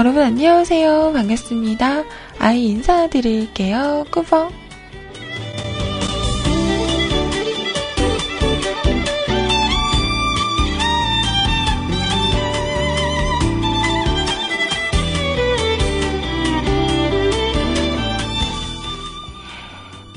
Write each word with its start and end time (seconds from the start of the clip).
짠! 0.00 0.06
여러분 0.06 0.22
안녕하세요. 0.22 1.12
반갑습니다. 1.12 2.04
아이 2.38 2.68
인사드릴게요. 2.68 4.06
꾸벅. 4.10 4.50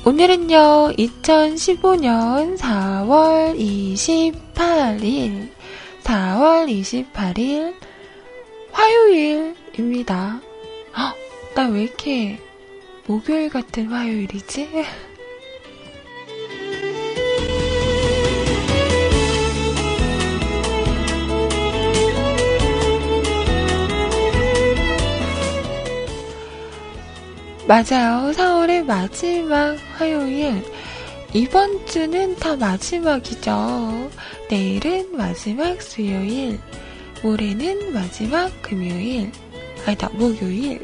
오늘은요, 0.06 0.92
2015년 0.98 2.58
4월 2.58 3.58
28일, 3.58 5.50
4월 6.02 6.68
28일, 6.68 7.74
화요일 8.72 9.53
입니다. 9.78 10.40
나 11.54 11.68
왜 11.68 11.84
이렇게 11.84 12.40
목요일 13.06 13.48
같은 13.48 13.86
화요일이지? 13.86 14.68
맞아요. 27.68 28.32
4월의 28.32 28.84
마지막 28.84 29.76
화요일. 29.96 30.62
이번 31.32 31.86
주는 31.86 32.34
다 32.36 32.56
마지막이죠. 32.56 34.10
내일은 34.50 35.16
마지막 35.16 35.80
수요일. 35.80 36.58
모레는 37.22 37.94
마지막 37.94 38.50
금요일. 38.60 39.30
아니다, 39.86 40.08
목요일. 40.12 40.82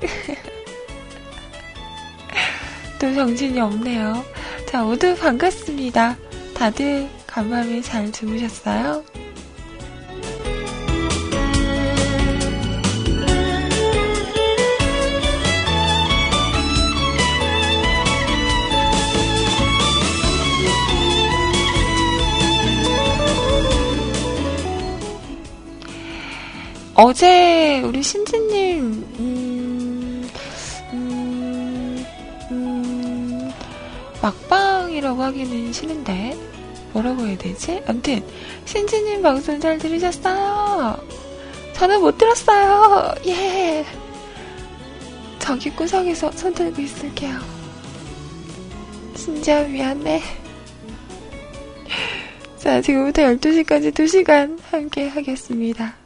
또 3.01 3.15
정신이 3.15 3.59
없네요. 3.59 4.25
자, 4.67 4.83
모두 4.83 5.17
반갑습니다. 5.17 6.17
다들 6.55 7.09
간밤에 7.27 7.81
잘 7.81 8.13
주무셨어요? 8.13 9.03
어제 27.03 27.81
우리 27.81 28.03
신 28.03 28.27
하기는 35.31 35.73
싫은데 35.73 36.37
뭐라고 36.93 37.27
해야 37.27 37.39
되지? 37.39 37.81
아무튼 37.87 38.23
신지님 38.65 39.23
방송 39.23 39.61
잘 39.61 39.79
들으셨어요? 39.79 40.99
저는 41.75 42.01
못 42.01 42.19
들었어요. 42.19 43.15
예. 43.27 43.85
저기 45.39 45.71
구석에서 45.71 46.33
손 46.33 46.53
들고 46.53 46.83
있을게요. 46.83 47.39
진짜 49.15 49.63
미안해. 49.63 50.21
자, 52.59 52.81
지금부터 52.83 53.23
12시까지 53.23 53.93
2시간 53.93 54.59
함께 54.71 55.09
하겠습니다. 55.09 56.00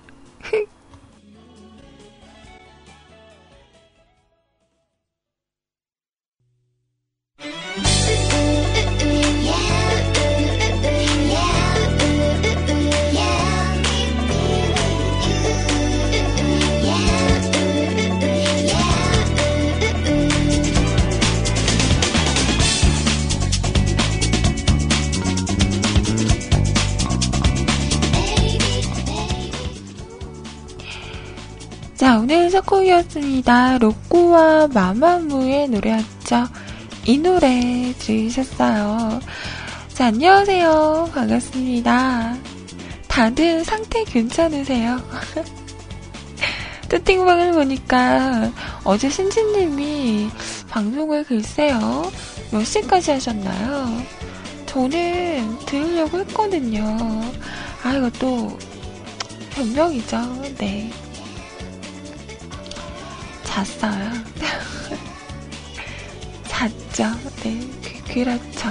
곡이었습니다. 33.45 33.79
로꼬와 33.79 34.69
마마무의 34.69 35.69
노래였죠. 35.69 36.49
이 37.05 37.19
노래 37.19 37.95
들으셨어요. 37.99 39.21
자, 39.93 40.07
안녕하세요. 40.07 41.11
반갑습니다. 41.15 42.37
다들 43.07 43.65
상태 43.65 44.03
괜찮으세요? 44.05 45.01
채팅방을 46.89 47.53
보니까 47.53 48.51
어제 48.83 49.09
신지님이 49.09 50.31
방송을 50.71 51.25
글쎄요. 51.25 52.11
몇 52.51 52.65
시까지 52.65 53.13
하셨나요? 53.13 54.03
저는 54.67 55.59
들으려고 55.67 56.19
했거든요. 56.21 56.97
아, 57.83 57.93
이것도 57.93 58.59
변명이죠. 59.51 60.19
네. 60.59 60.91
잤어요. 63.55 64.11
잤죠. 66.49 67.05
네, 67.45 67.61
그, 67.85 68.15
그렇죠. 68.15 68.69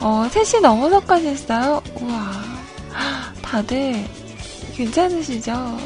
어, 0.00 0.28
3시 0.28 0.60
넘어서까지 0.60 1.28
했어요? 1.28 1.82
우와. 1.98 2.42
다들 3.40 4.04
괜찮으시죠? 4.74 5.78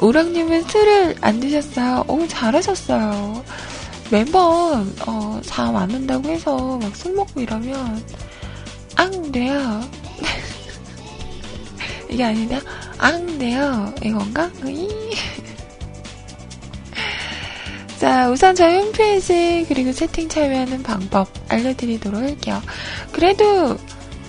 우랑님은 0.00 0.62
술을 0.64 1.16
안 1.20 1.40
드셨어요? 1.40 2.04
오, 2.08 2.26
잘하셨어요. 2.26 3.44
매번, 4.10 4.92
어, 5.06 5.40
잠 5.44 5.76
안 5.76 5.90
온다고 5.94 6.28
해서 6.28 6.78
막 6.78 6.94
술 6.96 7.14
먹고 7.14 7.40
이러면, 7.40 8.02
앙, 8.96 9.30
돼요. 9.32 9.80
이게 12.10 12.24
아니라, 12.24 12.60
앙, 12.98 13.38
돼요. 13.38 13.94
이건가? 14.02 14.50
자, 17.98 18.30
우선 18.30 18.54
저희 18.54 18.76
홈페이지, 18.78 19.64
그리고 19.68 19.92
채팅 19.92 20.28
참여하는 20.28 20.82
방법 20.82 21.28
알려드리도록 21.48 22.20
할게요. 22.22 22.60
그래도 23.12 23.76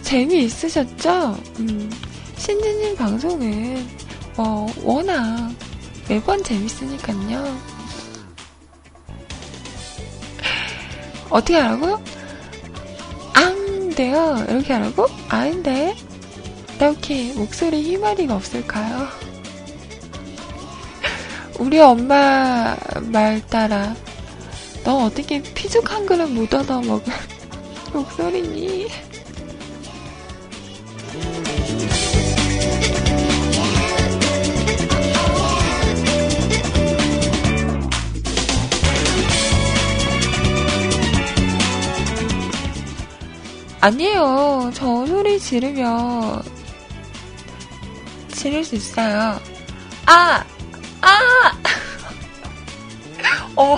재미있으셨죠? 0.02 1.38
음, 1.60 1.90
신지님 2.38 2.96
방송은 2.98 3.88
뭐, 4.36 4.68
워낙 4.84 5.52
매번 6.08 6.44
재밌으니까요. 6.44 7.58
어떻게 11.30 11.58
하라고요? 11.58 12.04
앙돼요. 13.34 14.46
이렇게 14.50 14.74
하라고? 14.74 15.08
아닌데. 15.30 15.96
이렇게 16.78 17.34
목소리 17.34 17.84
희마리가 17.84 18.36
없을까요? 18.36 19.08
우리 21.60 21.80
엄마 21.80 22.76
말 23.12 23.46
따라 23.48 23.96
너 24.84 25.06
어떻게 25.06 25.42
피죽 25.44 25.92
한 25.92 26.08
그릇 26.08 26.28
못 26.28 26.52
얻어 26.54 26.82
먹은 26.82 27.14
목소리니? 27.94 28.88
아니에요. 43.82 44.72
저 44.76 45.06
소리 45.08 45.40
지르면 45.40 46.44
지를 48.30 48.64
수 48.64 48.76
있어요. 48.76 49.40
아! 50.06 50.46
아! 51.02 51.52
어. 53.58 53.78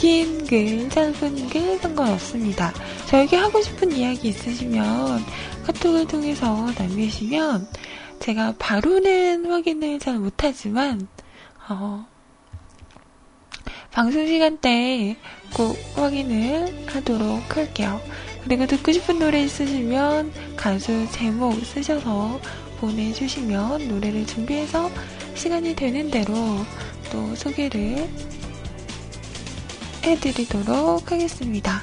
긴 0.00 0.46
글, 0.46 0.88
짧은 0.88 1.50
글 1.50 1.78
상관없습니다. 1.78 2.72
저에게 3.06 3.36
하고 3.36 3.60
싶은 3.60 3.92
이야기 3.92 4.28
있으시면 4.28 5.22
카톡을 5.66 6.06
통해서 6.06 6.72
남기시면 6.78 7.68
제가 8.18 8.54
바로는 8.58 9.44
확인을 9.44 9.98
잘 9.98 10.18
못하지만 10.18 11.06
어, 11.68 12.06
방송 13.90 14.26
시간대에 14.26 15.18
꼭 15.54 15.76
확인을 15.94 16.86
하도록 16.86 17.54
할게요. 17.54 18.00
그리고 18.44 18.66
듣고 18.66 18.92
싶은 18.92 19.18
노래 19.18 19.42
있으시면 19.42 20.32
가수 20.56 21.12
제목 21.12 21.62
쓰셔서 21.62 22.40
보내주시면 22.78 23.88
노래를 23.88 24.26
준비해서 24.26 24.90
시간이 25.34 25.76
되는 25.76 26.10
대로 26.10 26.34
또 27.12 27.34
소개를 27.34 28.08
해드리도록 30.02 31.10
하겠습니다. 31.10 31.82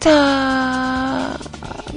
자, 0.00 1.36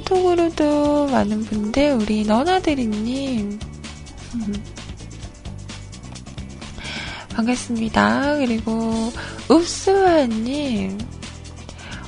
톡으로도 0.04 1.08
많은 1.08 1.44
분들, 1.44 1.98
우리 2.00 2.24
너나들이님, 2.24 3.58
반갑습니다. 7.30 8.38
그리고, 8.38 9.12
읍수아님, 9.50 10.98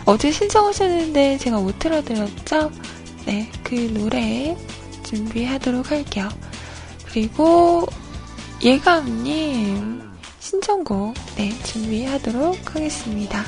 어제 0.06 0.32
신청하셨는데 0.32 1.38
제가 1.38 1.58
못 1.60 1.78
틀어드렸죠? 1.78 2.70
네, 3.26 3.50
그 3.62 3.74
노래 3.94 4.56
준비하도록 5.04 5.90
할게요. 5.90 6.28
그리고, 7.06 7.86
예감님, 8.62 10.09
신청곡, 10.50 11.14
네, 11.37 11.56
준비하도록 11.62 12.75
하겠습니다. 12.75 13.44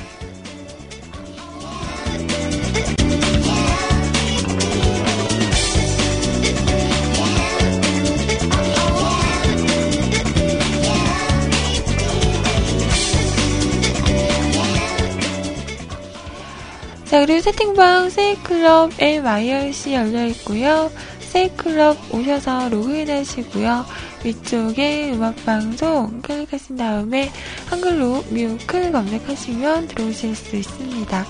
자, 17.03 17.19
그리고 17.19 17.41
채팅방 17.41 18.11
세이클럽 18.11 18.91
LYRC 18.97 19.93
열려있고요. 19.93 20.89
세이클럽 21.19 22.15
오셔서 22.15 22.69
로그인 22.69 23.09
하시고요. 23.09 23.85
위쪽에 24.23 25.11
음악방송 25.13 26.21
클릭하신 26.21 26.77
다음에 26.77 27.31
한글로 27.67 28.23
뮤클 28.29 28.91
검색하시면 28.91 29.89
들어오실 29.89 30.35
수 30.35 30.55
있습니다. 30.55 31.25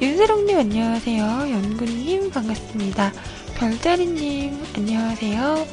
윤세롱님 0.00 0.58
안녕하세요. 0.58 1.24
연구님 1.24 2.30
반갑습니다. 2.30 3.12
별자리님 3.54 4.60
안녕하세요. 4.74 5.66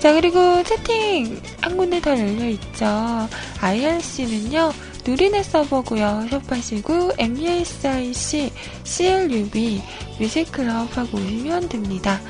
자 0.00 0.12
그리고 0.12 0.62
채팅 0.64 1.40
한 1.60 1.76
군데 1.76 2.00
더 2.00 2.10
열려 2.18 2.48
있죠. 2.48 3.28
IRC는요. 3.60 4.72
누리넷 5.06 5.44
서버고요. 5.44 6.26
샵하시고 6.30 7.12
MUSIC 7.18 8.50
CLUB 8.82 9.80
뮤직클럽 10.18 10.96
하고 10.96 11.18
오시면 11.18 11.68
됩니다. 11.68 12.20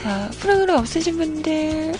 자 0.00 0.30
프로그램 0.38 0.76
없으신 0.76 1.16
분들 1.16 1.92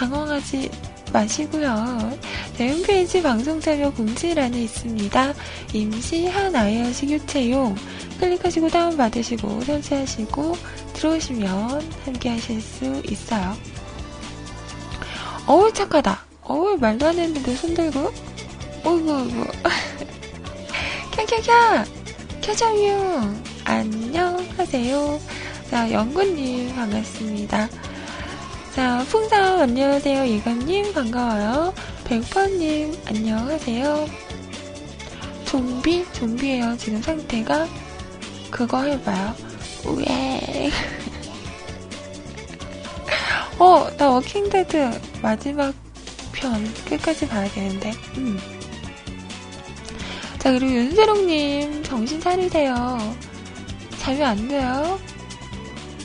당황하지 0.00 0.70
마시고요. 1.12 2.18
네, 2.56 2.72
홈페이지 2.72 3.20
방송 3.20 3.60
참여 3.60 3.90
공지란에 3.90 4.62
있습니다. 4.62 5.34
임시한 5.74 6.56
IRC 6.56 7.06
교체용 7.06 7.74
클릭하시고 8.18 8.68
다운받으시고 8.68 9.60
설치하시고 9.60 10.56
들어오시면 10.94 11.82
함께 12.06 12.30
하실 12.30 12.62
수 12.62 13.02
있어요. 13.10 13.54
어우 15.46 15.70
착하다. 15.70 16.24
어우 16.44 16.78
말도 16.78 17.06
안 17.06 17.18
했는데 17.18 17.54
손 17.54 17.74
들고 17.74 18.10
어이구 18.84 19.50
캬캬캬 21.12 21.86
캬자뮤 22.40 23.34
안녕하세요. 23.64 25.20
자 25.70 25.92
영구님 25.92 26.74
반갑습니다. 26.74 27.68
자, 28.80 29.04
풍사 29.10 29.60
안녕하세요. 29.60 30.26
예감님 30.26 30.94
반가워요. 30.94 31.74
백퍼님 32.06 32.96
안녕하세요. 33.04 34.06
좀비? 35.44 36.06
좀비예요. 36.14 36.78
지금 36.78 37.02
상태가 37.02 37.68
그거 38.50 38.84
해봐요. 38.84 39.34
우에 39.84 40.70
어, 43.60 43.86
나 43.98 44.12
Walking 44.12 44.67
Dead 44.67 44.98
마지막 45.20 45.74
편 46.32 46.64
끝까지 46.88 47.28
봐야 47.28 47.46
되는데. 47.50 47.92
음. 48.16 48.38
자, 50.38 50.52
그리고 50.52 50.72
윤세롱님 50.72 51.82
정신 51.82 52.18
차리세요. 52.18 52.98
자면 53.98 54.22
안 54.22 54.48
돼요. 54.48 54.98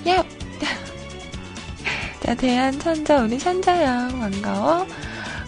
야! 0.10 0.26
자, 2.26 2.34
대한 2.34 2.80
천자 2.80 3.22
우리 3.22 3.38
천자양 3.38 4.20
반가워. 4.20 4.88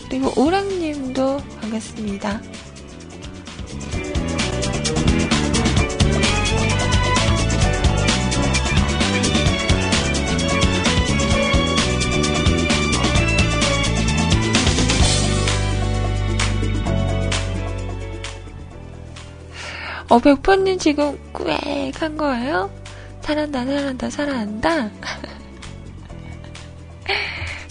그리고 0.07 0.31
오랑님도 0.39 1.39
반갑습니다. 1.59 2.39
어, 20.09 20.19
백퍼님 20.19 20.77
지금 20.77 21.17
꾸액 21.33 21.99
한 22.03 22.15
거예요? 22.17 22.69
잘한다, 23.21 23.65
잘한다, 23.65 24.09
잘한다. 24.09 25.36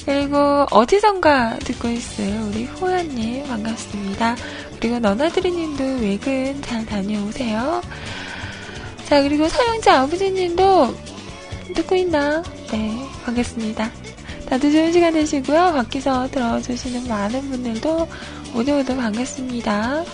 그리고 0.05 0.67
어디선가 0.71 1.59
듣고 1.59 1.89
있어요. 1.89 2.47
우리 2.49 2.65
호연님 2.65 3.47
반갑습니다. 3.49 4.37
그리고 4.79 4.99
너나드리님도 5.01 5.85
외근 6.01 6.63
잘 6.63 6.87
다녀오세요. 6.87 7.83
자, 9.07 9.23
그리고 9.23 9.49
서영자 9.49 10.03
아버지님도 10.03 10.95
듣고 11.75 11.97
있나? 11.97 12.43
네, 12.71 12.97
반갑습니다. 13.25 13.91
다들 14.49 14.71
좋은 14.71 14.93
시간 14.93 15.13
되시고요. 15.13 15.73
밖에서 15.73 16.29
들어주시는 16.31 17.09
많은 17.09 17.51
분들도 17.51 18.09
모두 18.53 18.73
모두 18.73 18.97
반갑습니다. 18.97 20.05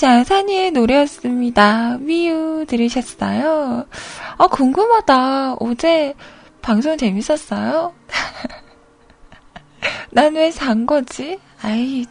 자, 0.00 0.24
산이의 0.24 0.70
노래였습니다. 0.70 1.98
위유 2.00 2.64
들으셨어요? 2.66 3.84
아, 4.38 4.46
궁금하다. 4.46 5.56
어제 5.60 6.14
방송 6.62 6.96
재밌었어요? 6.96 7.92
난 10.12 10.34
왜 10.36 10.50
잔 10.52 10.86
거지? 10.86 11.38
아이, 11.60 12.06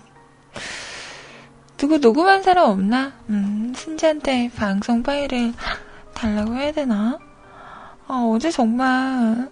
누구 1.77 1.97
녹음한 1.97 2.43
사람 2.43 2.69
없나? 2.69 3.13
음, 3.29 3.73
신지한테 3.75 4.51
방송 4.55 5.01
파일을 5.01 5.53
달라고 6.13 6.53
해야 6.57 6.71
되나? 6.71 7.17
아, 8.07 8.29
어제 8.31 8.51
정말 8.51 9.49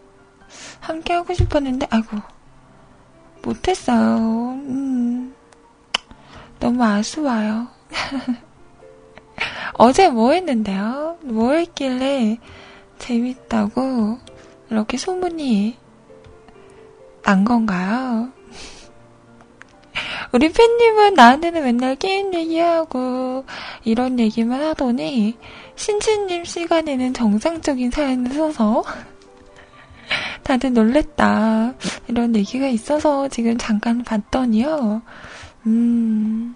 함께 0.79 1.13
하고 1.13 1.34
싶었는데, 1.34 1.88
아이고, 1.89 2.17
못했어요. 3.41 4.17
음, 4.53 5.34
너무 6.60 6.84
아쉬워요. 6.84 7.75
어제 9.74 10.10
뭐 10.10 10.32
했는데요? 10.32 11.17
뭐 11.22 11.53
했길래 11.53 12.38
재밌다고 13.00 14.17
이렇게 14.70 14.98
소문이 14.98 15.77
난 17.24 17.46
건가요? 17.46 18.29
우리 20.32 20.51
팬님은 20.51 21.13
나한테는 21.13 21.63
맨날 21.63 21.96
게임 21.96 22.34
얘기하고 22.34 23.46
이런 23.84 24.20
얘기만 24.20 24.62
하더니 24.62 25.38
신지님 25.75 26.44
시간에는 26.46 27.13
정상적인 27.13 27.91
사연을 27.91 28.32
써서 28.34 28.84
다들 30.44 30.74
놀랬다 30.74 31.74
이런 32.08 32.36
얘기가 32.36 32.67
있어서 32.67 33.27
지금 33.27 33.58
잠깐 33.58 34.03
봤더니요. 34.03 35.01
음. 35.65 36.56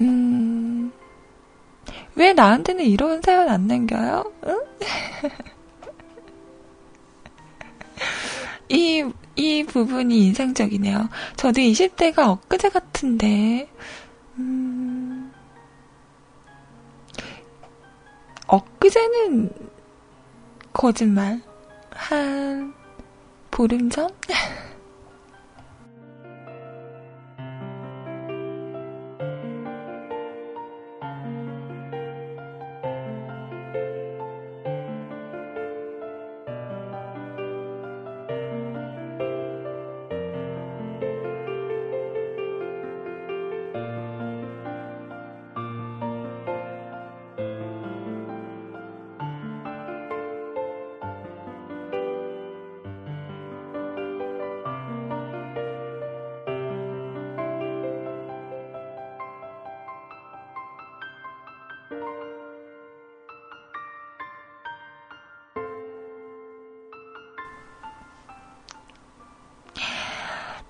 음, 0.00 0.92
왜 2.14 2.32
나한테는 2.32 2.84
이런 2.84 3.20
사연 3.22 3.48
안 3.48 3.66
남겨요? 3.66 4.32
응? 4.46 4.60
이, 8.68 9.04
이 9.36 9.64
부분이 9.64 10.26
인상적이네요. 10.26 11.08
저도 11.36 11.60
20대가 11.60 12.30
엊그제 12.30 12.70
같은데, 12.70 13.68
음, 14.38 15.32
엊그제는 18.46 19.50
거짓말. 20.72 21.40
한, 21.90 22.74
보름 23.50 23.88
전? 23.88 24.08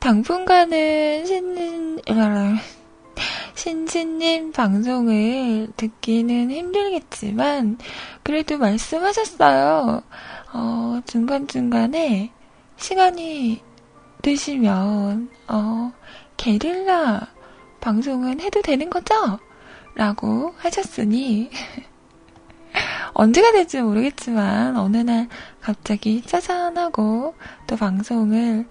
당분간은 0.05 1.25
신진, 1.25 1.99
신진님 3.55 4.53
방송을 4.53 5.69
듣기는 5.79 6.51
힘들겠지만, 6.51 7.79
그래도 8.23 8.59
말씀하셨어요. 8.59 10.03
어, 10.53 11.01
중간중간에 11.07 12.31
시간이 12.77 13.63
되시면, 14.21 15.31
어, 15.49 15.93
게릴라 16.37 17.29
방송은 17.81 18.41
해도 18.43 18.61
되는 18.61 18.91
거죠? 18.91 19.39
라고 19.95 20.53
하셨으니, 20.59 21.49
언제가 23.15 23.53
될지 23.53 23.81
모르겠지만, 23.81 24.77
어느 24.77 24.99
날 24.99 25.31
갑자기 25.63 26.21
짜잔하고 26.21 27.35
또 27.67 27.77
방송을 27.77 28.67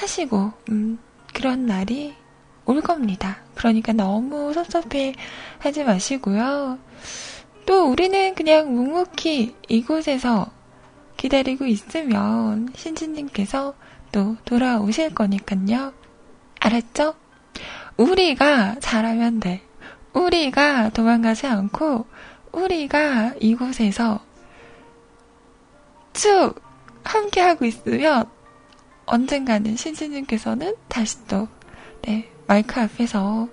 하시고, 0.00 0.52
음, 0.70 0.98
그런 1.32 1.66
날이 1.66 2.14
올 2.64 2.80
겁니다. 2.80 3.38
그러니까 3.54 3.92
너무 3.92 4.52
섭섭해 4.52 5.14
하지 5.58 5.84
마시고요. 5.84 6.78
또 7.66 7.90
우리는 7.90 8.34
그냥 8.34 8.74
묵묵히 8.74 9.54
이곳에서 9.68 10.50
기다리고 11.16 11.66
있으면 11.66 12.68
신지님께서 12.74 13.74
또 14.12 14.36
돌아오실 14.44 15.14
거니까요. 15.14 15.92
알았죠? 16.60 17.14
우리가 17.96 18.76
잘하면 18.80 19.40
돼. 19.40 19.62
우리가 20.12 20.90
도망가지 20.90 21.46
않고 21.46 22.06
우리가 22.52 23.34
이곳에서 23.40 24.20
쭉 26.12 26.54
함께하고 27.04 27.64
있으면 27.64 28.28
언젠가는 29.10 29.74
신지님께서는 29.74 30.76
다시 30.86 31.26
또, 31.26 31.48
네, 32.02 32.30
마이크 32.46 32.80
앞에서 32.80 33.48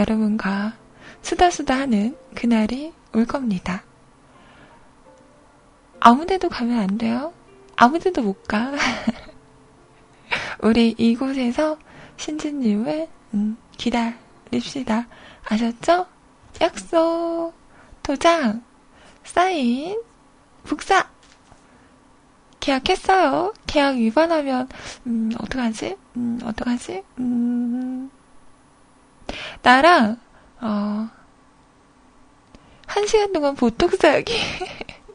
여러분과 0.00 0.74
수다수다 1.22 1.78
하는 1.78 2.16
그날이 2.34 2.92
올 3.14 3.24
겁니다. 3.24 3.84
아무 6.00 6.26
데도 6.26 6.48
가면 6.48 6.78
안 6.80 6.98
돼요? 6.98 7.32
아무 7.76 8.00
데도 8.00 8.22
못 8.22 8.42
가. 8.48 8.72
우리 10.60 10.92
이곳에서 10.98 11.78
신지님을 12.16 13.08
음, 13.34 13.56
기다립시다. 13.76 15.06
아셨죠? 15.44 16.06
약속, 16.60 17.52
도장, 18.02 18.64
사인, 19.22 20.02
북사! 20.64 21.08
계약했어요. 22.66 23.54
계약 23.68 23.94
위반하면, 23.96 24.68
음, 25.06 25.30
어떡하지? 25.38 25.96
음, 26.16 26.40
어떡하지? 26.42 27.04
음, 27.20 28.10
나랑, 29.62 30.18
어, 30.60 31.08
한 32.86 33.06
시간 33.06 33.32
동안 33.32 33.54
보톡스 33.54 34.04
하기. 34.04 34.34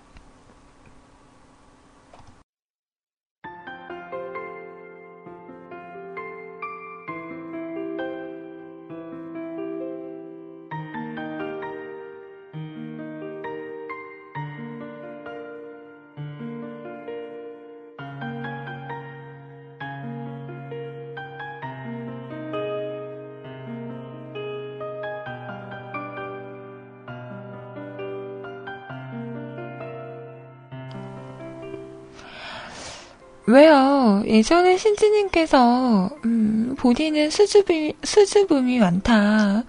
왜요? 33.52 34.24
예전에 34.26 34.78
신지님께서, 34.78 36.10
음, 36.24 36.76
본인은 36.78 37.30
수줍이, 37.30 37.96
수줍음이 38.02 38.80
많다. 38.80 39.64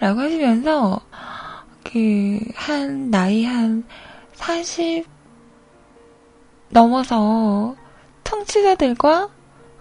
라고 0.00 0.20
하시면서, 0.20 1.00
그, 1.84 2.40
한, 2.54 3.10
나이 3.10 3.44
한 3.44 3.84
40 4.34 5.06
넘어서 6.70 7.76
청취자들과 8.24 9.28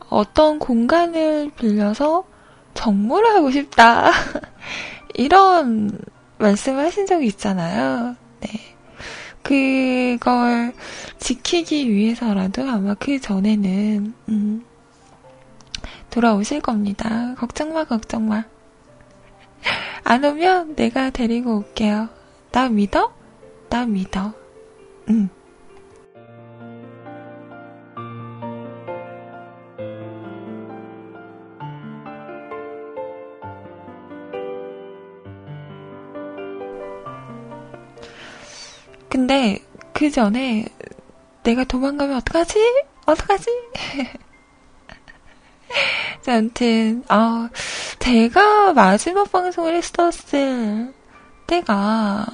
어떤 0.09 0.59
공간을 0.59 1.51
빌려서 1.55 2.25
정모를 2.75 3.33
하고 3.33 3.49
싶다. 3.51 4.11
이런 5.15 5.99
말씀을 6.37 6.85
하신 6.85 7.05
적이 7.05 7.27
있잖아요. 7.27 8.15
네. 9.49 10.17
그걸 10.19 10.73
지키기 11.17 11.89
위해서라도 11.89 12.69
아마 12.69 12.93
그 12.93 13.19
전에는, 13.19 14.13
음, 14.29 14.65
돌아오실 16.11 16.61
겁니다. 16.61 17.33
걱정 17.35 17.73
마, 17.73 17.83
걱정 17.83 18.27
마. 18.27 18.43
안 20.03 20.23
오면 20.23 20.75
내가 20.75 21.09
데리고 21.09 21.57
올게요. 21.57 22.09
나 22.51 22.69
믿어? 22.69 23.13
나 23.69 23.85
믿어. 23.85 24.33
응. 25.09 25.29
근데 39.19 39.59
그 39.93 40.09
전에 40.09 40.65
내가 41.43 41.65
도망가면 41.65 42.15
어떡하지? 42.19 42.57
어떡하지? 43.05 43.49
자, 46.23 46.37
아무튼, 46.37 47.03
아, 47.09 47.49
제가 47.99 48.71
마지막 48.71 49.29
방송을 49.29 49.75
했었을 49.75 50.93
때가 51.47 52.25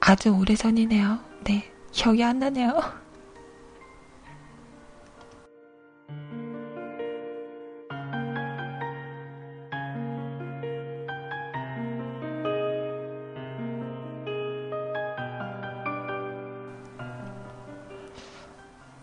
아주 0.00 0.30
오래 0.30 0.56
전이네요. 0.56 1.20
네. 1.44 1.70
기억이 1.92 2.24
안 2.24 2.40
나네요. 2.40 2.82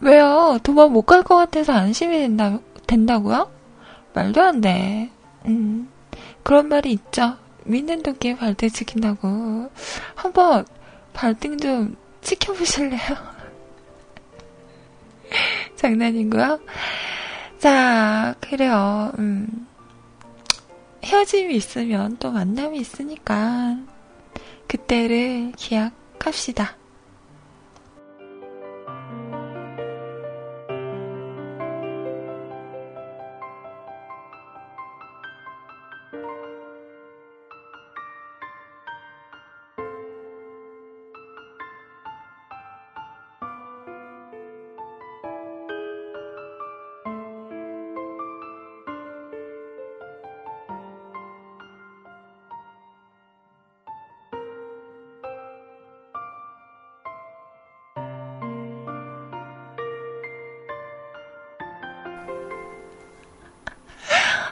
왜요? 0.02 0.60
도망 0.64 0.92
못 0.94 1.06
갈 1.06 1.24
것 1.24 1.36
같아서 1.36 1.74
안심이 1.74 2.18
된다, 2.20 2.60
된다고요? 2.88 3.52
말도 4.14 4.42
안 4.42 4.62
돼. 4.62 5.10
음, 5.46 5.90
그런 6.44 6.68
말이 6.70 6.92
있죠. 6.92 7.38
믿는 7.64 8.04
도끼에 8.04 8.36
발등 8.36 8.70
지킨다고. 8.70 9.70
한번 10.16 10.66
발등 11.14 11.58
좀 11.58 11.96
지켜보실래요? 12.22 13.00
장난이고요. 15.76 16.60
자, 17.60 18.36
그래요. 18.42 19.12
음, 19.18 19.68
헤어짐이 21.04 21.56
있으면 21.56 22.18
또 22.18 22.32
만남이 22.32 22.78
있으니까 22.80 23.78
그때를 24.68 25.52
기약합시다. 25.56 26.76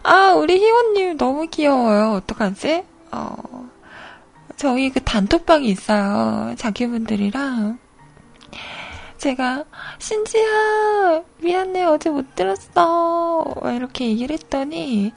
아, 0.03 0.33
우리 0.33 0.59
희원님 0.59 1.17
너무 1.17 1.47
귀여워요. 1.47 2.11
어떡하지? 2.11 2.83
어, 3.11 3.69
저희 4.57 4.89
그 4.89 4.99
단톡방이 5.01 5.67
있어요. 5.67 6.53
자기분들이랑. 6.57 7.79
제가, 9.17 9.63
신지야, 9.99 11.23
미안해, 11.37 11.85
어제 11.85 12.09
못 12.09 12.35
들었어. 12.35 13.45
이렇게 13.75 14.09
얘기를 14.09 14.33
했더니, 14.33 15.13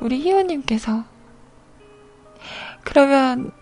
우리 0.00 0.20
희원님께서, 0.20 1.04
그러면, 2.84 3.52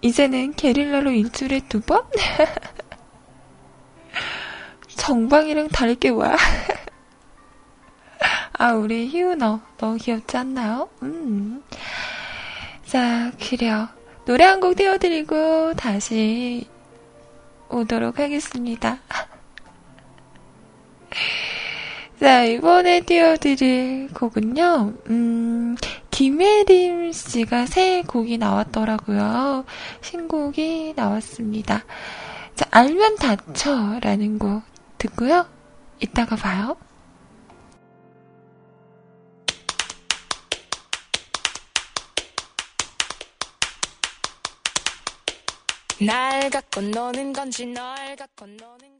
이제는 0.00 0.54
게릴라로 0.54 1.10
일주일에 1.10 1.60
두 1.68 1.80
번? 1.80 2.04
정방이랑 4.96 5.68
다를 5.68 5.94
게 5.96 6.10
뭐야? 6.10 6.36
아, 8.58 8.72
우리 8.72 9.06
희우너. 9.08 9.60
너무 9.78 9.96
귀엽지 9.98 10.36
않나요? 10.36 10.88
음. 11.02 11.62
자, 12.86 13.30
그래요. 13.40 13.88
노래 14.24 14.44
한 14.44 14.60
곡 14.60 14.76
띄워드리고 14.76 15.74
다시 15.74 16.66
오도록 17.68 18.18
하겠습니다. 18.18 18.98
자, 22.20 22.44
이번에 22.44 23.00
띄워드릴 23.02 24.08
곡은요, 24.14 24.94
음, 25.10 25.76
김혜림 26.10 27.12
씨가 27.12 27.66
새 27.66 28.02
곡이 28.02 28.38
나왔더라고요. 28.38 29.66
신곡이 30.00 30.94
나왔습니다. 30.96 31.84
자, 32.54 32.64
알면 32.70 33.16
다쳐 33.16 34.00
라는 34.02 34.38
곡 34.38 34.62
듣고요. 34.96 35.46
이따가 36.00 36.36
봐요. 36.36 36.76
날 45.98 46.50
갖고 46.50 46.82
노는 46.82 47.32
건지 47.32 47.64
널 47.64 48.16
갖고 48.16 48.44
노는 48.44 48.95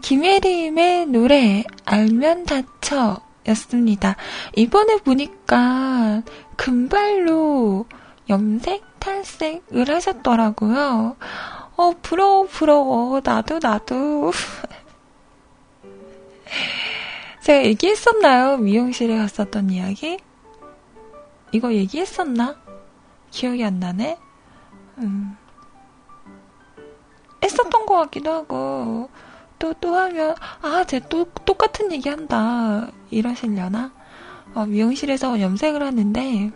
김혜림의 0.00 1.06
노래, 1.06 1.64
알면 1.84 2.44
다쳐 2.44 3.20
였습니다. 3.48 4.16
이번에 4.54 4.96
보니까 4.96 6.22
금발로 6.56 7.86
염색, 8.28 8.82
탈색을 8.98 9.88
하셨더라고요. 9.88 11.16
어, 11.76 11.92
부러워, 12.02 12.46
부러워. 12.46 13.20
나도, 13.24 13.60
나도. 13.62 14.32
제가 17.42 17.64
얘기했었나요? 17.64 18.58
미용실에 18.58 19.16
갔었던 19.16 19.70
이야기? 19.70 20.18
이거 21.52 21.72
얘기했었나? 21.72 22.56
기억이 23.30 23.64
안 23.64 23.80
나네? 23.80 24.18
음. 24.98 25.38
했었던 27.42 27.86
것 27.86 27.96
같기도 27.96 28.32
하고. 28.32 29.08
또, 29.58 29.74
또 29.74 29.94
하면, 29.96 30.34
아, 30.62 30.84
쟤 30.84 31.00
또, 31.08 31.24
똑같은 31.44 31.90
얘기 31.92 32.08
한다. 32.08 32.90
이러시려나? 33.10 33.92
어, 34.54 34.66
미용실에서 34.66 35.40
염색을 35.40 35.82
하는데, 35.82 36.50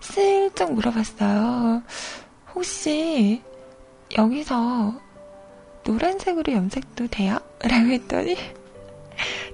슬쩍 0.00 0.72
물어봤어요. 0.72 1.82
혹시, 2.54 3.42
여기서 4.16 4.94
노란색으로 5.84 6.52
염색도 6.52 7.08
돼요? 7.08 7.38
라고 7.62 7.86
했더니, 7.88 8.36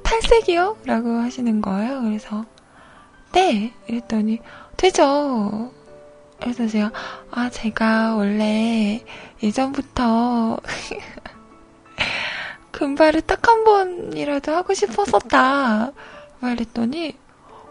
탈색이요? 0.03 0.79
라고 0.85 1.11
하시는 1.19 1.61
거예요. 1.61 2.03
그래서, 2.03 2.45
네! 3.33 3.73
이랬더니, 3.87 4.41
되죠. 4.77 5.73
그래서 6.41 6.67
제가, 6.67 6.91
아, 7.31 7.51
제가 7.51 8.15
원래 8.17 9.05
예전부터 9.43 10.59
금발을 12.73 13.23
딱 13.23 13.47
한 13.49 13.65
번이라도 13.65 14.55
하고 14.55 14.75
싶었었다. 14.75 15.93
말했더니, 16.41 17.17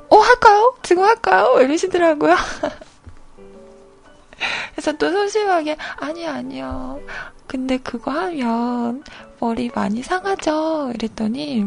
어, 0.10 0.18
할까요? 0.18 0.76
지금 0.84 1.04
할까요? 1.04 1.60
이러시더라고요. 1.62 2.36
그래서 4.74 4.92
또 4.94 5.12
소심하게, 5.12 5.78
아니요, 5.98 6.30
아니요. 6.30 7.00
근데 7.48 7.78
그거 7.78 8.12
하면 8.12 9.04
머리 9.40 9.70
많이 9.74 10.04
상하죠? 10.04 10.92
이랬더니, 10.96 11.66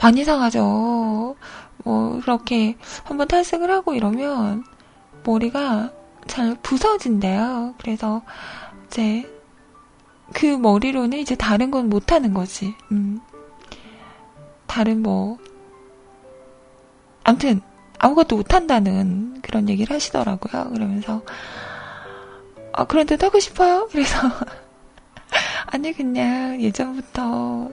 많이 0.00 0.24
상하죠. 0.24 1.36
뭐, 1.84 2.20
그렇게 2.20 2.76
한번 3.04 3.28
탈색을 3.28 3.70
하고 3.70 3.94
이러면 3.94 4.64
머리가 5.24 5.90
잘 6.26 6.54
부서진대요. 6.62 7.74
그래서 7.78 8.22
이제 8.86 9.28
그 10.32 10.46
머리로는 10.46 11.18
이제 11.18 11.34
다른 11.34 11.70
건 11.70 11.88
못하는 11.88 12.34
거지. 12.34 12.74
음. 12.92 13.20
다른 14.66 15.02
뭐, 15.02 15.38
암튼, 17.24 17.60
아무것도 17.98 18.36
못한다는 18.36 19.40
그런 19.42 19.68
얘기를 19.68 19.94
하시더라고요. 19.94 20.70
그러면서, 20.70 21.22
아, 22.72 22.84
그런 22.84 23.06
듯 23.06 23.22
하고 23.22 23.40
싶어요? 23.40 23.88
그래서, 23.90 24.18
아니, 25.66 25.92
그냥 25.92 26.60
예전부터 26.60 27.70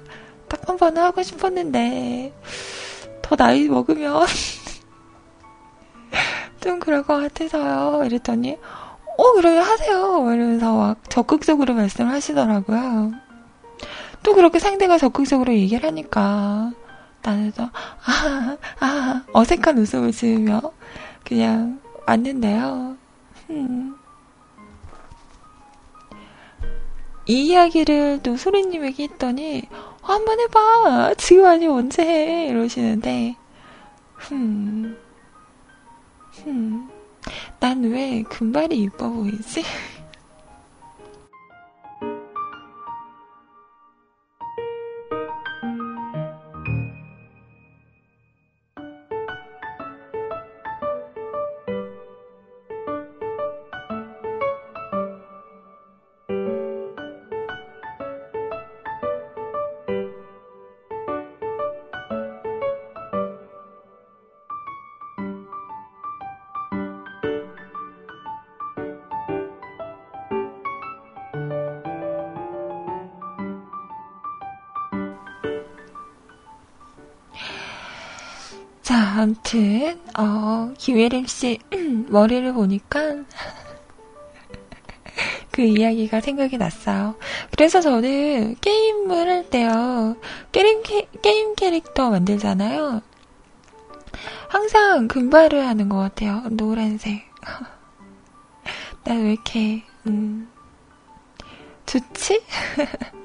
딱 0.48 0.68
한번 0.68 0.98
하고 0.98 1.22
싶었는데, 1.22 2.34
더 3.22 3.36
나이 3.36 3.68
먹으면, 3.68 4.26
좀 6.62 6.80
그럴 6.80 7.04
것 7.04 7.22
같아서요. 7.22 8.04
이랬더니, 8.06 8.58
어, 9.18 9.34
그러면 9.34 9.64
하세요. 9.64 10.32
이러면서 10.32 10.76
막 10.76 11.10
적극적으로 11.10 11.74
말씀을 11.74 12.12
하시더라고요. 12.12 13.12
또 14.24 14.34
그렇게 14.34 14.60
상대가 14.60 14.98
적극적으로 14.98 15.54
얘기를 15.54 15.88
하니까, 15.88 16.72
나는 17.24 17.52
또, 17.58 17.64
아, 17.64 18.58
아, 18.80 19.24
어색한 19.34 19.78
웃음을 19.78 20.12
지으며, 20.12 20.62
그냥 21.24 21.80
왔는데요. 22.06 22.96
음. 23.50 23.96
이 27.26 27.48
이야기를 27.48 28.22
또 28.24 28.38
소리님에게 28.38 29.04
했더니, 29.04 29.68
어, 29.72 30.14
한번 30.14 30.40
해봐. 30.40 31.16
지금 31.18 31.46
아니면 31.46 31.76
언제 31.76 32.04
해. 32.04 32.48
이러시는데, 32.48 33.36
흠. 34.16 34.98
흠. 36.44 36.97
난 37.60 37.84
왜 37.84 38.24
금발이 38.24 38.78
이뻐 38.78 39.10
보이지? 39.10 39.64
아무튼, 79.00 80.00
어, 80.18 80.74
김예림 80.78 81.28
씨, 81.28 81.60
머리를 82.10 82.52
보니까, 82.54 83.24
그 85.52 85.62
이야기가 85.62 86.22
생각이 86.22 86.58
났어요. 86.58 87.16
그래서 87.52 87.82
저는 87.82 88.56
게임을 88.62 89.30
할 89.30 89.50
때요, 89.50 90.16
게임, 90.52 90.82
캐, 90.84 91.08
게임 91.22 91.56
캐릭터 91.56 92.10
만들잖아요. 92.10 93.02
항상 94.50 95.08
금발을 95.08 95.66
하는 95.68 95.90
것 95.90 95.98
같아요. 95.98 96.44
노란색. 96.50 97.24
난 99.04 99.24
왜 99.24 99.34
이렇게, 99.34 99.84
음, 100.08 100.50
좋지? 101.86 102.42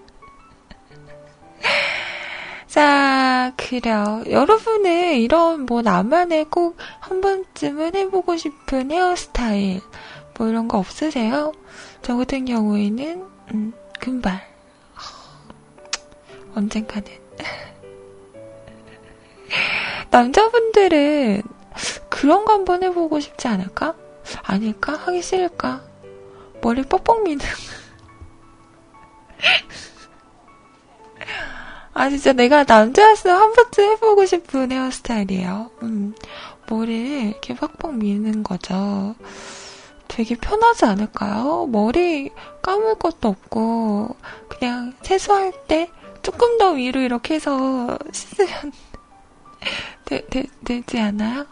자, 2.72 3.52
그래요. 3.58 4.22
여러분은 4.30 5.16
이런 5.18 5.66
뭐 5.66 5.82
나만의 5.82 6.46
꼭 6.46 6.78
한 7.00 7.20
번쯤은 7.20 7.94
해보고 7.94 8.38
싶은 8.38 8.90
헤어스타일 8.90 9.82
뭐 10.38 10.48
이런 10.48 10.66
거 10.66 10.78
없으세요? 10.78 11.52
저 12.00 12.16
같은 12.16 12.46
경우에는 12.46 13.26
음, 13.52 13.74
금발. 14.00 14.40
언젠가는. 16.54 17.06
남자분들은 20.10 21.42
그런 22.08 22.46
거 22.46 22.54
한번 22.54 22.82
해보고 22.82 23.20
싶지 23.20 23.48
않을까? 23.48 23.94
아닐까? 24.44 24.94
하기 24.94 25.20
싫을까? 25.20 25.82
머리 26.62 26.82
뻑뻑 26.82 27.22
미는. 27.24 27.44
아, 31.94 32.08
진짜 32.08 32.32
내가 32.32 32.64
남자였으면 32.64 33.36
한 33.36 33.52
번쯤 33.52 33.84
해보고 33.92 34.24
싶은 34.24 34.72
헤어스타일이에요. 34.72 35.70
음, 35.82 36.14
머리를 36.68 37.28
이렇게 37.28 37.54
팍팍 37.54 37.94
미는 37.96 38.42
거죠. 38.42 39.14
되게 40.08 40.36
편하지 40.36 40.84
않을까요? 40.86 41.66
머리 41.66 42.30
감을 42.62 42.96
것도 42.96 43.28
없고, 43.28 44.16
그냥 44.48 44.94
세수할 45.02 45.52
때 45.68 45.90
조금 46.22 46.56
더 46.58 46.72
위로 46.72 47.00
이렇게 47.00 47.34
해서 47.34 47.98
씻으면 48.12 48.72
되, 50.04 50.24
되, 50.26 50.44
되지 50.64 50.98
않아요? 50.98 51.46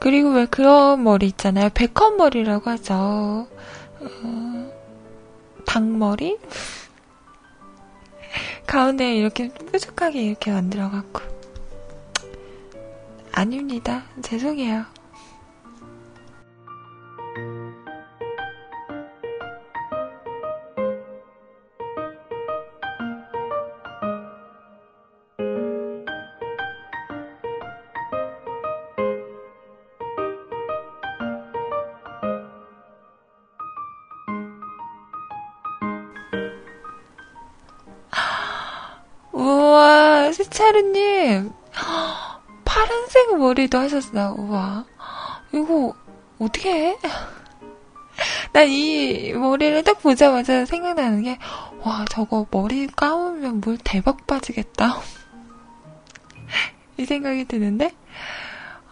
그리고 0.00 0.30
왜 0.30 0.46
그런 0.46 1.02
머리 1.02 1.26
있잖아요. 1.26 1.70
백헌 1.74 2.16
머리라고 2.16 2.70
하죠. 2.70 2.94
어, 4.00 4.72
닭머리? 5.66 6.38
가운데 8.66 9.16
이렇게 9.16 9.52
뾰족하게 9.72 10.22
이렇게 10.22 10.50
만들어갖고. 10.50 11.20
아닙니다. 13.32 14.04
죄송해요. 14.22 14.84
차르님, 40.50 41.52
파란색 42.64 43.36
머리도 43.38 43.78
하셨어요. 43.78 44.34
우와. 44.38 44.84
이거, 45.52 45.94
어떻게 46.38 46.70
해? 46.90 46.98
난 48.52 48.68
이 48.68 49.32
머리를 49.32 49.84
딱 49.84 50.00
보자마자 50.00 50.64
생각나는 50.64 51.22
게, 51.22 51.38
와, 51.82 52.04
저거 52.10 52.46
머리 52.50 52.86
감으면 52.88 53.60
물 53.60 53.78
대박 53.78 54.26
빠지겠다. 54.26 55.00
이 56.98 57.04
생각이 57.04 57.44
드는데, 57.44 57.94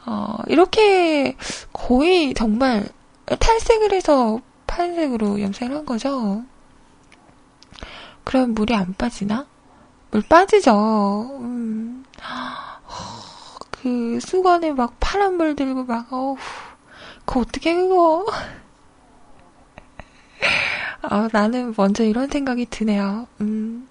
어, 0.07 0.37
이렇게 0.47 1.37
거의 1.73 2.33
정말 2.35 2.88
탈색을 3.27 3.92
해서 3.92 4.40
파란색으로 4.69 5.40
염색을 5.40 5.75
한 5.77 5.87
거죠. 5.87 6.45
그럼 8.25 8.55
물이 8.55 8.75
안 8.75 8.95
빠지나? 8.95 9.47
물 10.17 10.23
빠지죠. 10.31 10.73
음. 11.43 12.03
그 13.71 14.19
수건에 14.19 14.73
막 14.73 14.97
파란 14.99 15.37
물 15.37 15.55
들고 15.55 15.85
막 15.85 16.11
어우 16.11 16.39
그거 17.27 17.41
어떻게 17.41 17.75
그거 17.75 18.25
아, 21.03 21.29
나는 21.31 21.75
먼저 21.77 22.03
이런 22.03 22.29
생각이 22.29 22.65
드네요. 22.71 23.27
음. 23.43 23.87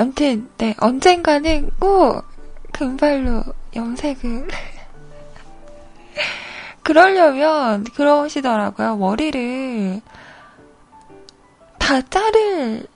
아무튼, 0.00 0.48
네, 0.56 0.74
언젠가는 0.78 1.68
꼭 1.78 2.24
금발로 2.72 3.44
염색을. 3.76 4.48
그러려면, 6.82 7.84
그러시더라고요. 7.84 8.96
머리를 8.96 10.00
다 11.76 12.00
자를, 12.00 12.86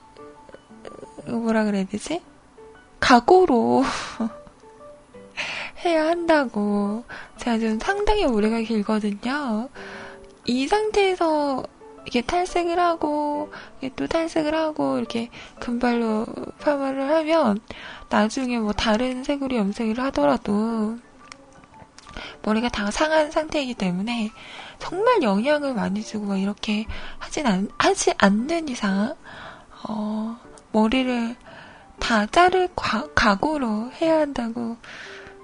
뭐라 1.27 1.65
그래야 1.65 1.85
되지? 1.85 2.23
각오로 3.01 3.85
해야 5.85 6.07
한다고. 6.07 7.05
제가 7.37 7.59
지금 7.59 7.79
상당히 7.79 8.25
머리가 8.25 8.61
길거든요. 8.61 9.69
이 10.47 10.67
상태에서 10.67 11.65
이게 12.07 12.21
탈색을 12.21 12.79
하고 12.79 13.51
또 13.97 14.07
탈색을 14.07 14.55
하고 14.55 14.99
이렇게 14.99 15.31
금발로 15.61 16.27
파마를 16.61 17.09
하면 17.09 17.61
나중에 18.11 18.59
뭐 18.59 18.73
다른 18.73 19.25
색으로 19.25 19.57
염색을 19.57 19.99
하더라도 20.05 20.99
머리가 22.43 22.69
다 22.69 22.91
상한 22.91 23.31
상태이기 23.31 23.75
때문에 23.75 24.31
정말 24.79 25.23
영향을 25.23 25.75
많이 25.75 26.03
주고 26.03 26.27
막 26.27 26.39
이렇게 26.39 26.87
하진 27.19 27.47
않, 27.47 27.69
하지 27.79 28.13
않는 28.19 28.69
이상 28.69 29.15
어, 29.89 30.39
머리를 30.73 31.37
다 31.99 32.27
자를 32.27 32.69
과, 32.75 33.09
각오로 33.15 33.93
해야 33.93 34.21
한다고 34.21 34.77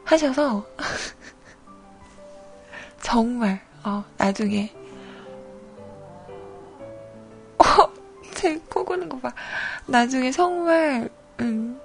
하셔서 0.05 0.67
정말 3.03 3.63
어, 3.83 4.05
나중에 4.19 4.75
제 8.41 8.59
코 8.71 8.85
고는 8.85 9.09
거 9.09 9.19
봐. 9.19 9.33
나중에 9.87 10.31
정말, 10.31 11.11
음, 11.41 11.79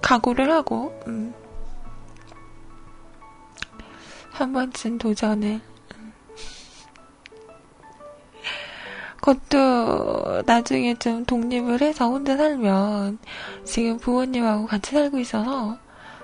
각오를 0.00 0.50
하고, 0.52 0.92
음, 1.08 1.34
한 4.30 4.52
번쯤 4.52 4.98
도전을, 4.98 5.60
음. 5.96 6.12
그것도 9.20 10.42
나중에 10.46 10.94
좀 10.94 11.24
독립을 11.24 11.80
해서 11.80 12.08
혼자 12.08 12.36
살면, 12.36 13.18
지금 13.64 13.98
부모님하고 13.98 14.66
같이 14.66 14.92
살고 14.92 15.18
있어서, 15.18 15.78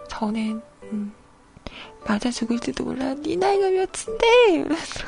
저는, 0.09 0.63
음, 0.93 1.13
맞아 2.07 2.31
죽을지도 2.31 2.85
몰라. 2.85 3.15
네 3.15 3.37
나이가 3.37 3.69
몇인데? 3.69 4.53
이러면서. 4.53 5.05